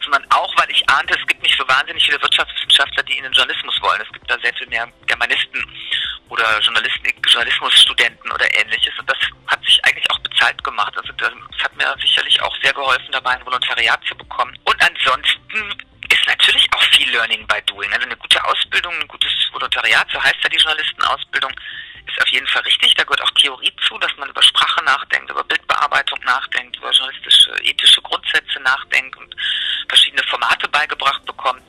sondern 0.03 0.29
auch, 0.31 0.53
weil 0.57 0.69
ich 0.69 0.83
ahnte, 0.89 1.17
es 1.17 1.25
gibt 1.25 1.41
nicht 1.41 1.57
so 1.57 1.65
wahnsinnig 1.69 2.03
viele 2.03 2.21
Wirtschaftswissenschaftler, 2.21 3.03
die 3.03 3.17
in 3.17 3.23
den 3.23 3.31
Journalismus 3.31 3.81
wollen. 3.81 4.01
Es 4.01 4.11
gibt 4.11 4.29
da 4.29 4.37
sehr 4.43 4.53
viel 4.55 4.67
mehr 4.67 4.91
Germanisten 5.07 5.65
oder 6.27 6.59
Journalismusstudenten 6.59 8.29
oder 8.29 8.53
ähnliches. 8.59 8.91
Und 8.99 9.09
das 9.09 9.19
hat 9.47 9.63
sich 9.63 9.79
eigentlich 9.85 10.11
auch 10.11 10.19
bezahlt 10.19 10.61
gemacht. 10.61 10.91
Also 10.97 11.13
das 11.13 11.31
hat 11.63 11.73
mir 11.77 11.95
sicherlich 12.01 12.41
auch 12.41 12.55
sehr 12.61 12.73
geholfen, 12.73 13.13
dabei 13.13 13.37
ein 13.37 13.45
Volontariat 13.45 14.03
zu 14.03 14.17
bekommen. 14.17 14.59
Und 14.65 14.75
ansonsten 14.83 15.77
ist 16.11 16.27
natürlich 16.27 16.67
auch 16.73 16.83
viel 16.91 17.09
Learning 17.09 17.47
by 17.47 17.61
Doing. 17.67 17.93
Also 17.93 18.05
eine 18.05 18.17
gute 18.17 18.43
Ausbildung, 18.43 18.93
ein 18.99 19.07
gutes 19.07 19.31
Volontariat, 19.53 20.11
so 20.11 20.21
heißt 20.21 20.43
ja 20.43 20.49
die 20.49 20.57
Journalistenausbildung, 20.57 21.53
auf 22.21 22.27
jeden 22.29 22.47
Fall 22.47 22.61
richtig. 22.63 22.93
Da 22.95 23.03
gehört 23.03 23.21
auch 23.21 23.31
Theorie 23.31 23.73
zu, 23.87 23.97
dass 23.99 24.15
man 24.17 24.29
über 24.29 24.41
Sprache 24.41 24.83
nachdenkt, 24.83 25.29
über 25.29 25.43
Bildbearbeitung 25.43 26.19
nachdenkt, 26.23 26.77
über 26.77 26.91
journalistische, 26.91 27.51
ethische 27.63 28.01
Grundsätze 28.01 28.59
nachdenkt 28.61 29.17
und 29.17 29.35
verschiedene 29.87 30.23
Formate 30.23 30.67
beigebracht 30.67 31.25
bekommt. 31.25 31.68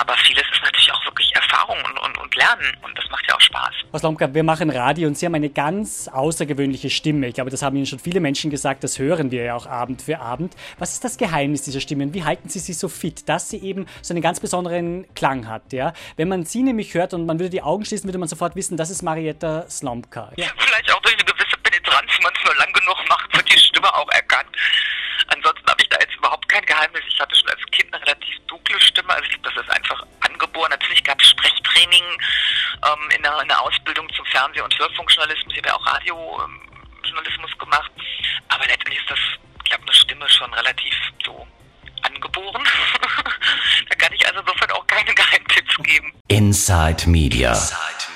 Aber 0.00 0.16
vieles 0.18 0.44
ist 0.52 0.62
natürlich 0.62 0.92
auch 0.92 1.04
wirklich 1.06 1.34
Erfahrung 1.34 1.76
und, 1.84 1.98
und, 1.98 2.18
und 2.18 2.36
Lernen 2.36 2.76
und 2.82 2.96
das 2.96 3.04
macht 3.10 3.26
ja 3.28 3.34
auch 3.34 3.40
Spaß. 3.40 3.74
Frau 3.90 3.98
Slomka, 3.98 4.32
wir 4.32 4.44
machen 4.44 4.70
Radio 4.70 5.08
und 5.08 5.18
Sie 5.18 5.26
haben 5.26 5.34
eine 5.34 5.50
ganz 5.50 6.06
außergewöhnliche 6.06 6.88
Stimme. 6.88 7.26
Ich 7.26 7.34
glaube, 7.34 7.50
das 7.50 7.62
haben 7.62 7.74
Ihnen 7.74 7.86
schon 7.86 7.98
viele 7.98 8.20
Menschen 8.20 8.48
gesagt, 8.48 8.84
das 8.84 9.00
hören 9.00 9.32
wir 9.32 9.42
ja 9.42 9.56
auch 9.56 9.66
Abend 9.66 10.02
für 10.02 10.20
Abend. 10.20 10.54
Was 10.78 10.92
ist 10.92 11.02
das 11.02 11.18
Geheimnis 11.18 11.62
dieser 11.62 11.80
Stimme 11.80 12.04
und 12.04 12.14
wie 12.14 12.22
halten 12.22 12.48
Sie 12.48 12.60
sie 12.60 12.74
so 12.74 12.88
fit, 12.88 13.28
dass 13.28 13.50
sie 13.50 13.58
eben 13.58 13.86
so 14.00 14.14
einen 14.14 14.22
ganz 14.22 14.38
besonderen 14.38 15.04
Klang 15.16 15.48
hat? 15.48 15.72
Ja? 15.72 15.92
Wenn 16.16 16.28
man 16.28 16.44
sie 16.44 16.62
nämlich 16.62 16.94
hört 16.94 17.12
und 17.12 17.26
man 17.26 17.40
würde 17.40 17.50
die 17.50 17.62
Augen 17.62 17.84
schließen, 17.84 18.06
würde 18.06 18.18
man 18.18 18.28
sofort 18.28 18.54
wissen, 18.54 18.76
das 18.76 18.90
ist 18.90 19.02
Marietta 19.02 19.68
Slomka. 19.68 20.30
Ja. 20.36 20.46
Vielleicht 20.58 20.92
auch 20.94 21.00
durch 21.02 21.16
eine 21.16 21.24
gewisse 21.24 21.56
Penetranz, 21.58 22.10
wenn 22.16 22.22
man 22.22 22.32
es 22.38 22.44
nur 22.44 22.54
lang 22.54 22.72
genug 22.72 22.96
macht, 23.08 23.36
wird 23.36 23.52
die 23.52 23.58
Stimme 23.58 23.92
auch 23.92 24.08
erkannt. 24.12 24.48
Ansonsten 25.28 25.66
habe 25.68 25.82
ich 25.82 25.88
da 25.88 25.98
jetzt 26.00 26.14
überhaupt 26.16 26.48
kein 26.48 26.64
Geheimnis. 26.78 27.02
Ich 27.08 27.20
hatte 27.20 27.34
schon 27.36 27.48
als 27.48 27.60
Kind 27.72 27.92
eine 27.92 28.04
relativ 28.04 28.34
dunkle 28.46 28.80
Stimme. 28.80 29.10
Also 29.10 29.24
ich 29.24 29.30
glaube, 29.30 29.50
das 29.54 29.64
ist 29.64 29.70
einfach 29.70 30.06
angeboren. 30.20 30.70
Natürlich 30.70 31.02
gab 31.04 31.20
es 31.20 31.28
Sprechtraining 31.30 32.04
ähm, 32.04 33.10
in, 33.16 33.22
der, 33.22 33.40
in, 33.42 33.48
der, 33.48 33.60
Ausbildung 33.60 34.08
zum 34.14 34.24
Fernseh- 34.26 34.60
und 34.60 34.78
Hörfunkjournalismus. 34.78 35.52
Ich 35.52 35.58
habe 35.58 35.68
ja 35.68 35.74
auch 35.74 35.86
Radiojournalismus 35.86 37.50
ähm, 37.52 37.58
gemacht. 37.58 37.90
Aber 38.48 38.64
letztendlich 38.66 38.98
ist 38.98 39.10
das, 39.10 39.18
ich 39.64 39.70
glaube, 39.70 39.82
eine 39.84 39.92
Stimme 39.92 40.28
schon 40.28 40.52
relativ 40.54 40.94
so 41.24 41.46
angeboren. 42.02 42.62
da 43.88 43.94
kann 43.96 44.12
ich 44.12 44.26
also 44.26 44.40
insofern 44.40 44.70
auch 44.72 44.86
keine 44.86 45.14
Geheimtipps 45.14 45.76
geben. 45.82 46.12
Inside 46.28 47.08
Media. 47.08 47.50
Inside 47.50 48.07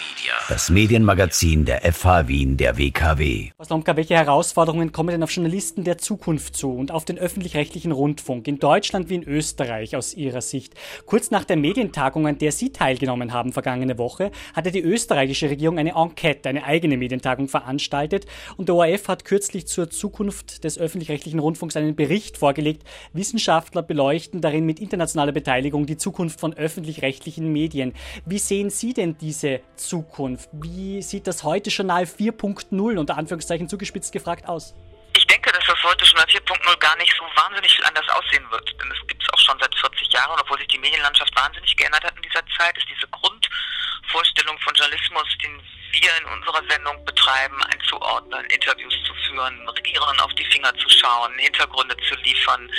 das 0.48 0.70
Medienmagazin 0.70 1.64
der 1.64 1.80
FH 1.92 2.26
Wien 2.26 2.56
der 2.56 2.78
WKW. 2.78 3.50
Was 3.58 3.68
Lomka, 3.68 3.96
welche 3.96 4.14
Herausforderungen 4.14 4.90
kommen 4.90 5.10
denn 5.10 5.22
auf 5.22 5.30
Journalisten 5.30 5.84
der 5.84 5.98
Zukunft 5.98 6.56
zu 6.56 6.72
und 6.72 6.90
auf 6.90 7.04
den 7.04 7.18
öffentlich-rechtlichen 7.18 7.92
Rundfunk 7.92 8.48
in 8.48 8.58
Deutschland 8.58 9.10
wie 9.10 9.16
in 9.16 9.24
Österreich 9.24 9.94
aus 9.94 10.14
Ihrer 10.14 10.40
Sicht? 10.40 10.74
Kurz 11.06 11.30
nach 11.30 11.44
der 11.44 11.56
Medientagung, 11.56 12.26
an 12.26 12.38
der 12.38 12.52
Sie 12.52 12.72
teilgenommen 12.72 13.32
haben 13.32 13.52
vergangene 13.52 13.98
Woche, 13.98 14.30
hatte 14.54 14.70
die 14.70 14.80
österreichische 14.80 15.50
Regierung 15.50 15.78
eine 15.78 15.94
Enquete, 15.96 16.48
eine 16.48 16.64
eigene 16.64 16.96
Medientagung 16.96 17.48
veranstaltet 17.48 18.26
und 18.56 18.68
der 18.68 18.76
ORF 18.76 19.08
hat 19.08 19.24
kürzlich 19.24 19.66
zur 19.66 19.90
Zukunft 19.90 20.64
des 20.64 20.78
öffentlich-rechtlichen 20.78 21.40
Rundfunks 21.40 21.76
einen 21.76 21.94
Bericht 21.94 22.38
vorgelegt. 22.38 22.84
Wissenschaftler 23.12 23.82
beleuchten 23.82 24.40
darin 24.40 24.64
mit 24.64 24.80
internationaler 24.80 25.32
Beteiligung 25.32 25.86
die 25.86 25.98
Zukunft 25.98 26.40
von 26.40 26.54
öffentlich-rechtlichen 26.54 27.52
Medien. 27.52 27.92
Wie 28.24 28.38
sehen 28.38 28.70
Sie 28.70 28.94
denn 28.94 29.16
diese 29.20 29.60
Zukunft? 29.76 30.21
Zukunft? 30.22 30.48
Wie 30.52 31.02
sieht 31.02 31.26
das 31.26 31.42
Heute-Journal 31.42 32.04
4.0 32.04 32.70
unter 32.96 33.18
Anführungszeichen 33.18 33.68
zugespitzt 33.68 34.12
gefragt 34.12 34.46
aus? 34.46 34.74
Ich 35.16 35.26
denke, 35.26 35.50
dass 35.50 35.64
das 35.66 35.82
Heute-Journal 35.82 36.26
4.0 36.26 36.78
gar 36.78 36.96
nicht 36.96 37.12
so 37.18 37.24
wahnsinnig 37.42 37.74
viel 37.74 37.84
anders 37.84 38.08
aussehen 38.08 38.46
wird. 38.50 38.70
Denn 38.80 38.90
es 38.92 39.06
gibt 39.08 39.20
es 39.20 39.28
auch 39.34 39.40
schon 39.40 39.58
seit 39.58 39.74
40 39.74 40.12
Jahren, 40.12 40.38
obwohl 40.40 40.58
sich 40.58 40.68
die 40.68 40.78
Medienlandschaft 40.78 41.34
wahnsinnig 41.34 41.76
geändert 41.76 42.04
hat 42.04 42.14
in 42.14 42.22
dieser 42.22 42.44
Zeit, 42.56 42.78
ist 42.78 42.86
diese 42.88 43.08
Grundvorstellung 43.10 44.58
von 44.60 44.74
Journalismus, 44.74 45.26
den 45.42 45.60
wir 45.90 46.10
in 46.22 46.26
unserer 46.38 46.62
Sendung 46.70 47.04
betreiben, 47.04 47.60
einzuordnen, 47.74 48.46
Interviews 48.46 48.94
zu 49.04 49.12
führen, 49.26 49.68
Regierungen 49.68 50.20
auf 50.20 50.32
die 50.34 50.46
Finger 50.46 50.72
zu 50.78 50.88
schauen, 50.88 51.34
Hintergründe 51.38 51.96
zu 52.08 52.14
liefern, 52.22 52.70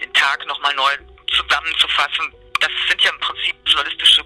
den 0.00 0.12
Tag 0.14 0.44
nochmal 0.46 0.74
neu 0.74 0.96
zusammenzufassen. 1.28 2.32
Das 2.58 2.72
sind 2.88 3.02
ja 3.02 3.10
im 3.10 3.20
Prinzip 3.20 3.54
journalistische 3.66 4.24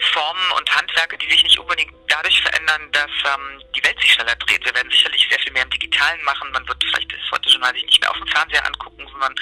Formen 0.00 0.50
und 0.58 0.74
Handwerke, 0.74 1.18
die 1.18 1.30
sich 1.30 1.42
nicht 1.42 1.58
unbedingt 1.58 1.92
dadurch 2.08 2.40
verändern, 2.40 2.90
dass 2.92 3.10
ähm, 3.24 3.62
die 3.76 3.84
Welt 3.84 4.00
sich 4.00 4.12
schneller 4.12 4.34
dreht. 4.36 4.64
Wir 4.64 4.74
werden 4.74 4.90
sicherlich 4.90 5.26
sehr 5.28 5.38
viel 5.38 5.52
mehr 5.52 5.62
im 5.62 5.70
Digitalen 5.70 6.22
machen. 6.24 6.50
Man 6.52 6.66
wird 6.66 6.82
vielleicht 6.84 7.12
das 7.12 7.20
heute 7.30 7.50
Journal 7.50 7.72
sich 7.74 7.84
nicht 7.84 8.00
mehr 8.00 8.10
auf 8.10 8.18
dem 8.18 8.26
Fernseher 8.28 8.66
angucken, 8.66 9.06
sondern 9.10 9.34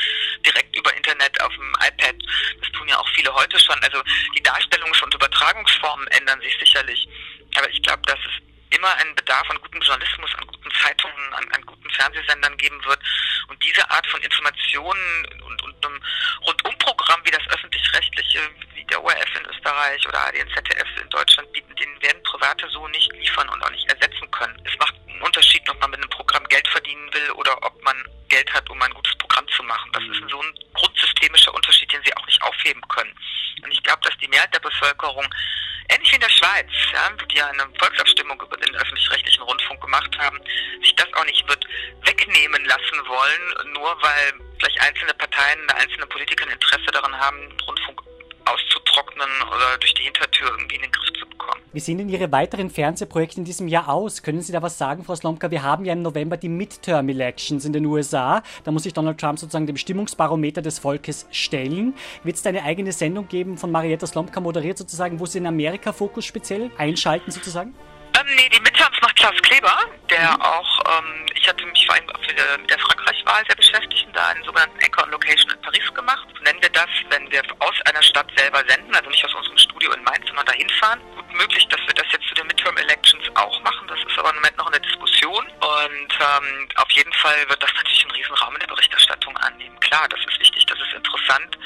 direkt 0.45 0.75
über 0.77 0.95
Internet 0.97 1.41
auf 1.41 1.55
dem 1.55 1.73
iPad. 1.75 2.17
Das 2.61 2.73
tun 2.73 2.89
ja 2.89 2.99
auch 2.99 3.09
viele 3.11 3.33
heute 3.33 3.59
schon. 3.59 3.79
Also 3.83 4.03
die 4.37 4.43
Darstellungs- 4.43 5.03
und 5.03 5.15
Übertragungsformen 5.15 6.07
ändern 6.09 6.41
sich 6.41 6.57
sicherlich. 6.59 7.09
Aber 7.57 7.71
ich 7.71 7.83
glaube, 7.83 8.03
dass 8.07 8.19
es 8.19 8.43
immer 8.71 8.95
einen 8.97 9.15
Bedarf 9.15 9.49
an 9.51 9.61
gutem 9.61 9.81
Journalismus, 9.81 10.35
an 10.35 10.47
guten 10.47 10.71
Zeitungen, 10.83 11.35
an, 11.35 11.49
an 11.53 11.67
guten 11.67 11.91
Fernsehsendern 11.91 12.57
geben 12.57 12.83
wird. 12.85 13.01
Und 13.49 13.63
diese 13.63 13.89
Art 13.91 14.07
von 14.07 14.21
Informationen 14.23 15.27
und, 15.47 15.63
und 15.63 15.87
einem 15.87 16.03
Rundumprogramm 16.47 17.21
wie 17.25 17.31
das 17.31 17.47
öffentlich-rechtliche, 17.49 18.41
wie 18.75 18.85
der 18.85 19.03
ORF 19.03 19.35
in 19.41 19.47
Österreich 19.47 20.07
oder 20.09 20.27
ADN 20.27 20.49
ZDF 20.55 20.89
in 21.01 21.09
Deutschland 21.11 21.53
bieten, 21.53 21.75
den 21.77 22.03
werden 22.03 22.23
Private 22.23 22.69
so 22.71 22.87
nicht 22.89 23.13
liefern 23.13 23.49
und 23.49 23.63
auch 23.63 23.71
nicht 23.71 23.89
ersetzen 23.89 24.31
können. 24.31 24.61
Es 24.65 24.79
macht 24.79 24.95
einen 25.09 25.23
Unterschied, 25.23 25.69
ob 25.69 25.81
man 25.81 25.91
mit 25.91 26.01
einem 26.01 26.11
Programm 26.11 26.45
Geld 26.49 26.69
verdienen 26.69 27.13
will 27.13 27.31
oder 27.33 27.57
ob 27.63 27.83
man 27.83 27.97
Geld 28.29 28.53
hat, 28.53 28.69
um 28.71 28.81
ein 28.83 28.93
gutes 28.93 29.17
Programm 29.17 29.47
zu 29.49 29.63
machen. 29.63 29.91
Das 29.93 30.03
ist 30.05 30.31
so 30.31 30.41
ein 30.41 30.55
grundsystemischer 30.75 31.55
Unterschied, 31.55 31.93
den 31.93 32.03
sie 32.05 32.15
auch 32.17 32.27
nicht 32.27 32.43
aufheben 32.43 32.83
können. 32.89 33.15
Und 33.63 33.73
ich 33.73 33.83
glaube, 33.83 34.01
dass 34.03 34.17
die 34.19 34.29
Mehrheit 34.29 34.53
der 34.55 34.61
Bevölkerung 34.61 35.27
ähnlich 35.89 36.11
wie 36.11 36.17
in 36.17 36.21
der 36.21 36.31
Schweiz, 36.31 36.71
ja, 36.93 37.11
die 37.11 37.37
ja 37.37 37.47
eine 37.49 37.67
Volksabstimmung 37.79 38.41
über 38.41 38.57
wollen, 43.09 43.73
nur 43.75 43.97
weil 44.03 44.33
vielleicht 44.59 44.81
einzelne 44.81 45.15
Parteien, 45.15 45.59
einzelne 45.71 46.07
Politiker 46.07 46.47
ein 46.47 46.53
Interesse 46.53 46.91
daran 46.93 47.19
haben, 47.19 47.41
den 47.41 47.61
Rundfunk 47.67 48.03
auszutrocknen 48.45 49.29
oder 49.49 49.79
durch 49.79 49.95
die 49.95 50.03
Hintertür 50.03 50.49
irgendwie 50.51 50.77
in 50.77 50.83
den 50.83 50.93
Griff 50.93 51.13
zu 51.19 51.27
bekommen. 51.27 51.61
Wie 51.73 51.81
sehen 51.81 51.99
denn 51.99 52.09
Ihre 52.09 52.33
weiteren 52.33 52.71
Fernsehprojekte 52.71 53.39
in 53.39 53.45
diesem 53.45 53.69
Jahr 53.69 53.89
aus? 53.89 54.23
Können 54.23 54.41
Sie 54.41 54.53
da 54.53 54.63
was 54.63 54.79
sagen, 54.79 55.05
Frau 55.05 55.15
Slomka? 55.15 55.51
Wir 55.51 55.63
haben 55.63 55.85
ja 55.85 55.93
im 55.93 56.03
November 56.03 56.37
die 56.37 56.49
Midterm-Elections 56.49 57.65
in 57.65 57.73
den 57.73 57.85
USA. 57.87 58.43
Da 58.65 58.71
muss 58.71 58.85
sich 58.85 58.95
Donald 58.95 59.21
Trump 59.21 59.39
sozusagen 59.39 59.67
dem 59.67 59.77
Stimmungsbarometer 59.77 60.63
des 60.63 60.79
Volkes 60.79 61.27
stellen. 61.31 61.95
Wird 62.25 62.37
es 62.37 62.43
da 62.43 62.51
eine 62.51 62.65
eigene 62.65 62.93
Sendung 62.93 63.29
geben, 63.29 63.59
von 63.59 63.71
Marietta 63.71 64.07
Slomka 64.07 64.41
moderiert 64.41 64.79
sozusagen, 64.79 65.21
wo 65.21 65.27
Sie 65.27 65.39
in 65.39 65.47
Amerika 65.47 65.93
Fokus 65.93 66.25
speziell 66.25 66.71
einschalten 66.79 67.31
sozusagen? 67.31 67.75
Ähm, 68.19 68.27
nee, 68.35 68.49
die 68.49 68.61
Midterms 68.61 68.78
macht 68.78 68.78
Klaus 69.19 69.43
Kleber, 69.43 69.75
der 70.11 70.31
mhm. 70.31 70.43
auch, 70.43 70.99
ähm, 70.99 71.27
ich 71.35 71.49
hatte 71.49 71.67
mich 71.67 71.85
vor 71.87 71.97
allem 71.97 72.09
auch 72.11 72.21
mit 72.21 72.71
der 72.71 72.79
Frankreich-Wahl 72.79 73.45
sehr 73.47 73.57
beschäftigt 73.57 74.07
und 74.07 74.15
da 74.15 74.29
einen 74.29 74.45
sogenannten 74.45 74.79
Anchor 74.85 75.05
on 75.05 75.11
Location 75.11 75.51
in 75.51 75.61
Paris 75.61 75.93
gemacht. 75.93 76.27
Nennen 76.45 76.63
wir 76.63 76.71
das, 76.71 76.89
wenn 77.11 77.29
wir 77.33 77.43
aus 77.59 77.75
einer 77.87 78.03
Stadt 78.03 78.31
selber 78.37 78.63
senden, 78.69 78.95
also 78.95 79.11
nicht 79.11 79.25
aus 79.25 79.35
unserem 79.35 79.59
Studio 79.59 79.93
in 79.93 80.05
Mainz, 80.05 80.25
sondern 80.29 80.47
dahin 80.47 80.69
fahren. 80.71 81.01
Gut 81.17 81.33
möglich, 81.33 81.67
dass 81.67 81.81
wir 81.81 81.95
das 81.95 82.07
jetzt 82.13 82.29
zu 82.29 82.35
den 82.35 82.47
Midterm-Elections 82.47 83.25
auch 83.35 83.61
machen. 83.63 83.89
Das 83.89 83.99
ist 83.99 84.19
aber 84.19 84.31
im 84.31 84.37
Moment 84.37 84.57
noch 84.57 84.67
in 84.67 84.73
der 84.73 84.83
Diskussion. 84.83 85.45
Und 85.47 86.13
ähm, 86.15 86.69
auf 86.77 86.91
jeden 86.93 87.13
Fall 87.15 87.37
wird 87.49 87.61
das 87.61 87.75
natürlich 87.75 88.03
einen 88.03 88.13
Riesenraum 88.13 88.55
in 88.55 88.61
der 88.61 88.69
Berichterstattung 88.69 89.37
annehmen. 89.39 89.81
Klar, 89.81 90.07
das 90.09 90.21
ist 90.21 90.39
wichtig, 90.39 90.65
das 90.67 90.79
ist 90.79 90.95
interessant. 90.95 91.59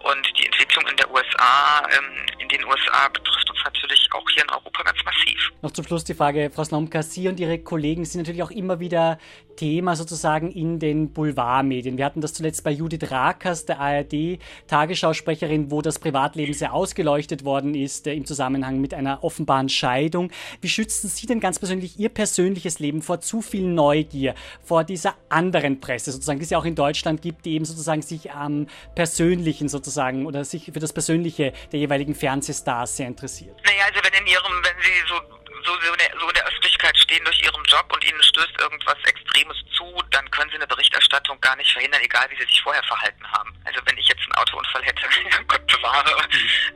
Und 0.00 0.38
die 0.38 0.46
Entwicklung 0.46 0.86
in 0.86 0.96
der 0.96 1.10
USA, 1.10 1.82
ähm, 1.90 2.26
in 2.38 2.48
den 2.48 2.64
USA 2.64 3.08
betrifft 3.08 3.50
uns 3.50 3.58
natürlich 3.64 4.08
auch 4.12 4.24
hier 4.30 4.44
in 4.44 4.50
Europa 4.50 4.82
ganz 4.82 4.98
massiv. 5.04 5.52
Noch 5.62 5.72
zum 5.72 5.84
Schluss 5.84 6.04
die 6.04 6.14
Frage, 6.14 6.50
Frau 6.54 6.64
Slomka, 6.64 7.02
Sie 7.02 7.28
und 7.28 7.40
Ihre 7.40 7.58
Kollegen 7.58 8.04
sind 8.04 8.20
natürlich 8.20 8.42
auch 8.42 8.50
immer 8.50 8.78
wieder 8.78 9.18
Thema 9.56 9.96
sozusagen 9.96 10.50
in 10.50 10.78
den 10.78 11.12
Boulevardmedien. 11.12 11.98
Wir 11.98 12.04
hatten 12.04 12.20
das 12.20 12.34
zuletzt 12.34 12.62
bei 12.64 12.70
Judith 12.70 13.10
Rakers, 13.10 13.66
der 13.66 13.80
ARD-Tagesschausprecherin, 13.80 15.70
wo 15.70 15.82
das 15.82 15.98
Privatleben 15.98 16.52
sehr 16.52 16.72
ausgeleuchtet 16.72 17.44
worden 17.44 17.74
ist 17.74 18.06
äh, 18.06 18.14
im 18.14 18.24
Zusammenhang 18.24 18.80
mit 18.80 18.94
einer 18.94 19.24
offenbaren 19.24 19.68
Scheidung. 19.68 20.30
Wie 20.60 20.68
schützen 20.68 21.08
Sie 21.08 21.26
denn 21.26 21.40
ganz 21.40 21.58
persönlich 21.58 21.98
Ihr 21.98 22.08
persönliches 22.08 22.78
Leben 22.78 23.02
vor 23.02 23.20
zu 23.20 23.42
viel 23.42 23.66
Neugier, 23.66 24.34
vor 24.62 24.84
dieser 24.84 25.14
anderen 25.28 25.80
Presse 25.80 26.12
sozusagen, 26.12 26.38
die 26.38 26.44
es 26.44 26.50
ja 26.50 26.58
auch 26.58 26.64
in 26.64 26.74
Deutschland 26.74 27.22
gibt, 27.22 27.44
die 27.44 27.54
eben 27.54 27.64
sozusagen 27.64 28.02
sich 28.02 28.32
am 28.32 28.66
Persönlichen 28.94 29.68
sozusagen 29.68 30.26
oder 30.26 30.44
sich 30.44 30.70
für 30.72 30.80
das 30.80 30.92
Persönliche 30.92 31.52
der 31.72 31.80
jeweiligen 31.80 32.14
Fernsehstars 32.14 32.96
sehr 32.96 33.06
interessiert? 33.06 33.56
Naja, 33.64 33.84
also 33.86 34.00
wenn 34.02 34.20
in 34.20 34.26
Ihrem, 34.26 34.52
wenn 34.62 34.82
Sie 34.82 35.08
so 35.08 35.36
so, 35.66 35.72
so, 35.82 35.92
in 35.92 35.98
der, 35.98 36.10
so 36.18 36.28
in 36.28 36.34
der 36.34 36.46
Öffentlichkeit 36.46 36.96
stehen 36.96 37.24
durch 37.24 37.42
ihren 37.42 37.55
Job 37.66 37.92
und 37.92 38.04
ihnen 38.04 38.22
stößt 38.22 38.60
irgendwas 38.60 38.96
Extremes 39.04 39.56
zu, 39.76 40.02
dann 40.10 40.30
können 40.30 40.50
sie 40.50 40.56
eine 40.56 40.66
Berichterstattung 40.66 41.40
gar 41.40 41.56
nicht 41.56 41.70
verhindern, 41.72 42.00
egal 42.02 42.26
wie 42.30 42.36
sie 42.36 42.46
sich 42.48 42.62
vorher 42.62 42.82
verhalten 42.84 43.26
haben. 43.32 43.52
Also 43.64 43.80
wenn 43.84 43.98
ich 43.98 44.08
jetzt 44.08 44.22
einen 44.22 44.34
Autounfall 44.34 44.82
hätte, 44.84 45.06
Gott 45.48 45.66
bewahre, 45.66 46.16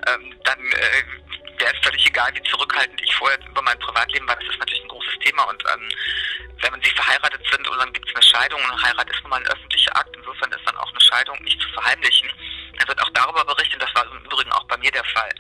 ähm, 0.09 0.35
dann 0.45 0.59
äh, 0.73 1.05
wäre 1.59 1.73
es 1.75 1.85
völlig 1.85 2.07
egal, 2.07 2.31
wie 2.35 2.43
zurückhaltend 2.43 3.01
ich 3.03 3.15
vorher 3.15 3.39
über 3.47 3.63
mein 3.63 3.79
Privatleben 3.79 4.27
war. 4.27 4.37
Das 4.37 4.49
ist 4.49 4.59
natürlich 4.59 4.83
ein 4.83 4.89
großes 4.89 5.19
Thema 5.21 5.45
und 5.45 5.63
ähm, 5.73 5.89
wenn 6.61 6.73
man 6.73 6.83
sie 6.83 6.91
verheiratet 6.91 7.43
sind 7.51 7.69
und 7.69 7.79
dann 7.79 7.93
gibt 7.93 8.09
es 8.09 8.15
eine 8.15 8.23
Scheidung 8.23 8.61
und 8.63 8.83
Heirat 8.83 9.09
ist 9.11 9.23
nun 9.23 9.31
mal 9.31 9.41
ein 9.41 9.47
öffentlicher 9.47 9.97
Akt, 9.97 10.15
insofern 10.17 10.51
ist 10.53 10.67
dann 10.67 10.77
auch 10.77 10.91
eine 10.91 11.01
Scheidung 11.01 11.43
nicht 11.43 11.61
zu 11.61 11.69
verheimlichen. 11.71 12.29
Dann 12.79 12.89
wird 12.89 13.03
auch 13.03 13.11
darüber 13.11 13.45
berichtet, 13.45 13.83
das 13.83 13.95
war 13.95 14.05
im 14.11 14.25
Übrigen 14.25 14.53
auch 14.53 14.65
bei 14.65 14.77
mir 14.79 14.91
der 14.91 15.05
Fall. 15.05 15.31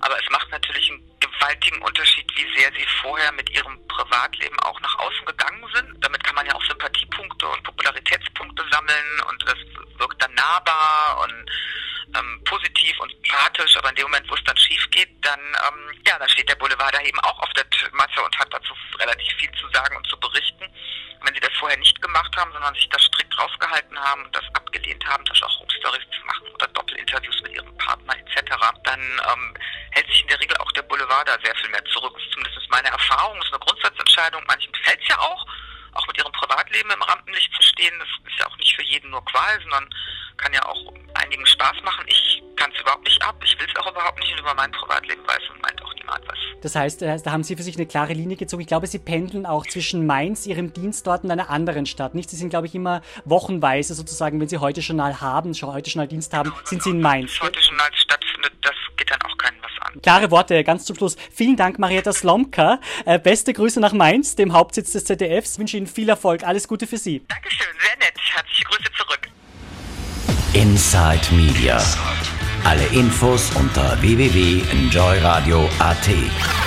Aber 0.00 0.18
es 0.18 0.30
macht 0.30 0.50
natürlich 0.50 0.90
einen 0.90 1.15
gewaltigen 1.46 1.80
Unterschied, 1.82 2.26
wie 2.34 2.58
sehr 2.58 2.72
sie 2.72 2.86
vorher 3.02 3.30
mit 3.32 3.48
ihrem 3.50 3.78
Privatleben 3.86 4.58
auch 4.60 4.80
nach 4.80 4.98
außen 4.98 5.24
gegangen 5.26 5.64
sind. 5.74 6.04
Damit 6.04 6.22
kann 6.24 6.34
man 6.34 6.46
ja 6.46 6.54
auch 6.54 6.64
Sympathiepunkte 6.64 7.46
und 7.46 7.62
Popularitätspunkte 7.62 8.64
sammeln 8.70 9.20
und 9.30 9.42
das 9.46 9.56
wirkt 9.98 10.20
dann 10.20 10.34
nahbar 10.34 11.22
und 11.22 11.50
ähm, 12.16 12.42
positiv 12.44 12.98
und 13.00 13.10
sympathisch, 13.12 13.76
aber 13.76 13.90
in 13.90 13.96
dem 13.96 14.04
Moment, 14.04 14.28
wo 14.30 14.34
es 14.34 14.44
dann 14.44 14.56
schief 14.56 14.90
geht, 14.90 15.10
dann, 15.24 15.40
ähm, 15.40 16.02
ja, 16.06 16.18
dann 16.18 16.28
steht 16.28 16.48
der 16.48 16.54
Boulevard 16.56 16.94
da 16.94 17.00
eben 17.02 17.18
auch 17.20 17.38
auf 17.40 17.52
der 17.54 17.64
Masse 17.92 18.22
und 18.22 18.38
hat 18.38 18.52
dazu 18.52 18.74
relativ 18.98 19.32
viel 19.38 19.50
zu 19.52 19.68
sagen 19.70 19.96
und 19.96 20.06
zu 20.06 20.18
berichten. 20.18 20.64
wenn 21.22 21.34
sie 21.34 21.40
das 21.40 21.54
vorher 21.58 21.78
nicht 21.78 22.00
gemacht 22.00 22.36
haben, 22.36 22.52
sondern 22.52 22.74
sich 22.74 22.88
da 22.88 22.98
strikt 23.00 23.36
rausgehalten 23.38 23.98
haben 23.98 24.24
und 24.24 24.36
das 24.36 24.44
abgelehnt 24.54 25.04
haben, 25.06 25.24
das 25.24 25.42
auch 25.42 25.58
Home 25.58 25.72
Stories 25.72 26.06
zu 26.14 26.24
machen 26.24 26.46
oder 26.54 26.68
dann 28.84 29.00
ähm, 29.00 29.54
hält 29.90 30.06
sich 30.08 30.22
in 30.22 30.28
der 30.28 30.40
Regel 30.40 30.56
auch 30.58 30.72
der 30.72 30.82
Boulevard 30.82 31.28
da 31.28 31.36
sehr 31.42 31.54
viel 31.56 31.70
mehr 31.70 31.84
zurück. 31.86 32.12
Das 32.14 32.22
ist 32.22 32.32
zumindest 32.32 32.70
meine 32.70 32.88
Erfahrung, 32.88 33.36
das 33.38 33.46
ist 33.46 33.54
eine 33.54 33.64
Grundsatzentscheidung. 33.64 34.42
Manchen 34.46 34.72
gefällt 34.72 35.00
es 35.02 35.08
ja 35.08 35.18
auch, 35.18 35.46
auch 35.94 36.06
mit 36.06 36.18
ihrem 36.18 36.32
Privatleben 36.32 36.90
im 36.90 37.02
Rampenlicht 37.02 37.52
zu 37.54 37.62
stehen. 37.62 37.98
Das 37.98 38.08
ist 38.30 38.40
ja 38.40 38.46
auch 38.46 38.56
nicht 38.56 38.74
für 38.74 38.84
jeden 38.84 39.10
nur 39.10 39.24
Qual, 39.24 39.60
sondern 39.62 39.88
kann 40.36 40.52
ja 40.52 40.64
auch 40.66 40.92
einigen 41.14 41.46
Spaß 41.46 41.82
machen. 41.82 42.04
Ich 42.08 42.42
kann 42.56 42.70
es 42.72 42.80
überhaupt 42.80 43.04
nicht 43.04 43.22
ab. 43.22 43.36
Ich 43.42 43.58
will 43.58 43.66
es 43.68 43.80
auch 43.80 43.90
überhaupt 43.90 44.18
nicht 44.18 44.32
und 44.32 44.40
über 44.40 44.54
mein 44.54 44.72
Privatleben 44.72 45.26
weiß 45.26 45.50
und 45.50 45.62
meint 45.62 45.75
niemand 46.06 46.26
was. 46.28 46.36
Das 46.62 46.74
heißt, 46.74 47.02
äh, 47.02 47.18
da 47.22 47.32
haben 47.32 47.42
Sie 47.42 47.56
für 47.56 47.62
sich 47.62 47.76
eine 47.76 47.86
klare 47.86 48.12
Linie 48.12 48.36
gezogen. 48.36 48.60
Ich 48.62 48.66
glaube, 48.66 48.86
Sie 48.86 48.98
pendeln 48.98 49.46
auch 49.46 49.66
zwischen 49.66 50.06
Mainz, 50.06 50.46
Ihrem 50.46 50.72
Dienst 50.72 51.06
dort 51.06 51.24
und 51.24 51.30
einer 51.30 51.50
anderen 51.50 51.86
Stadt. 51.86 52.14
Nicht? 52.14 52.30
Sie 52.30 52.36
sind, 52.36 52.50
glaube 52.50 52.66
ich, 52.66 52.74
immer 52.74 53.02
wochenweise 53.24 53.94
sozusagen, 53.94 54.40
wenn 54.40 54.48
Sie 54.48 54.58
heute 54.58 54.80
Journal 54.80 55.20
haben, 55.20 55.52
heute 55.62 55.90
Journal 55.90 56.08
Dienst 56.08 56.32
haben, 56.32 56.50
genau, 56.50 56.64
sind 56.64 56.82
Sie 56.82 56.90
in 56.90 57.00
Mainz. 57.00 57.40
Heute 57.40 57.60
Journal 57.60 57.88
stattfindet, 57.94 58.52
das 58.62 58.74
geht 58.96 59.10
dann 59.10 59.20
auch 59.22 59.36
keinem 59.36 59.56
was 59.62 59.86
an. 59.86 60.00
Klare 60.00 60.30
Worte, 60.30 60.62
ganz 60.64 60.84
zum 60.84 60.96
Schluss. 60.96 61.16
Vielen 61.32 61.56
Dank, 61.56 61.78
Marietta 61.78 62.12
Slomka. 62.12 62.80
Äh, 63.04 63.18
beste 63.18 63.52
Grüße 63.52 63.80
nach 63.80 63.92
Mainz, 63.92 64.36
dem 64.36 64.52
Hauptsitz 64.52 64.92
des 64.92 65.04
ZDFs. 65.04 65.54
Ich 65.54 65.58
wünsche 65.58 65.76
Ihnen 65.76 65.86
viel 65.86 66.08
Erfolg. 66.08 66.44
Alles 66.44 66.68
Gute 66.68 66.86
für 66.86 66.98
Sie. 66.98 67.22
Dankeschön, 67.28 67.66
sehr 67.80 67.98
nett. 67.98 68.18
Herzliche 68.34 68.64
Grüße 68.64 68.92
zurück. 68.96 69.28
Inside 70.54 71.34
Media. 71.34 71.78
Alle 72.66 72.86
Infos 72.86 73.52
unter 73.54 73.96
www.enjoyradio.at. 74.02 76.65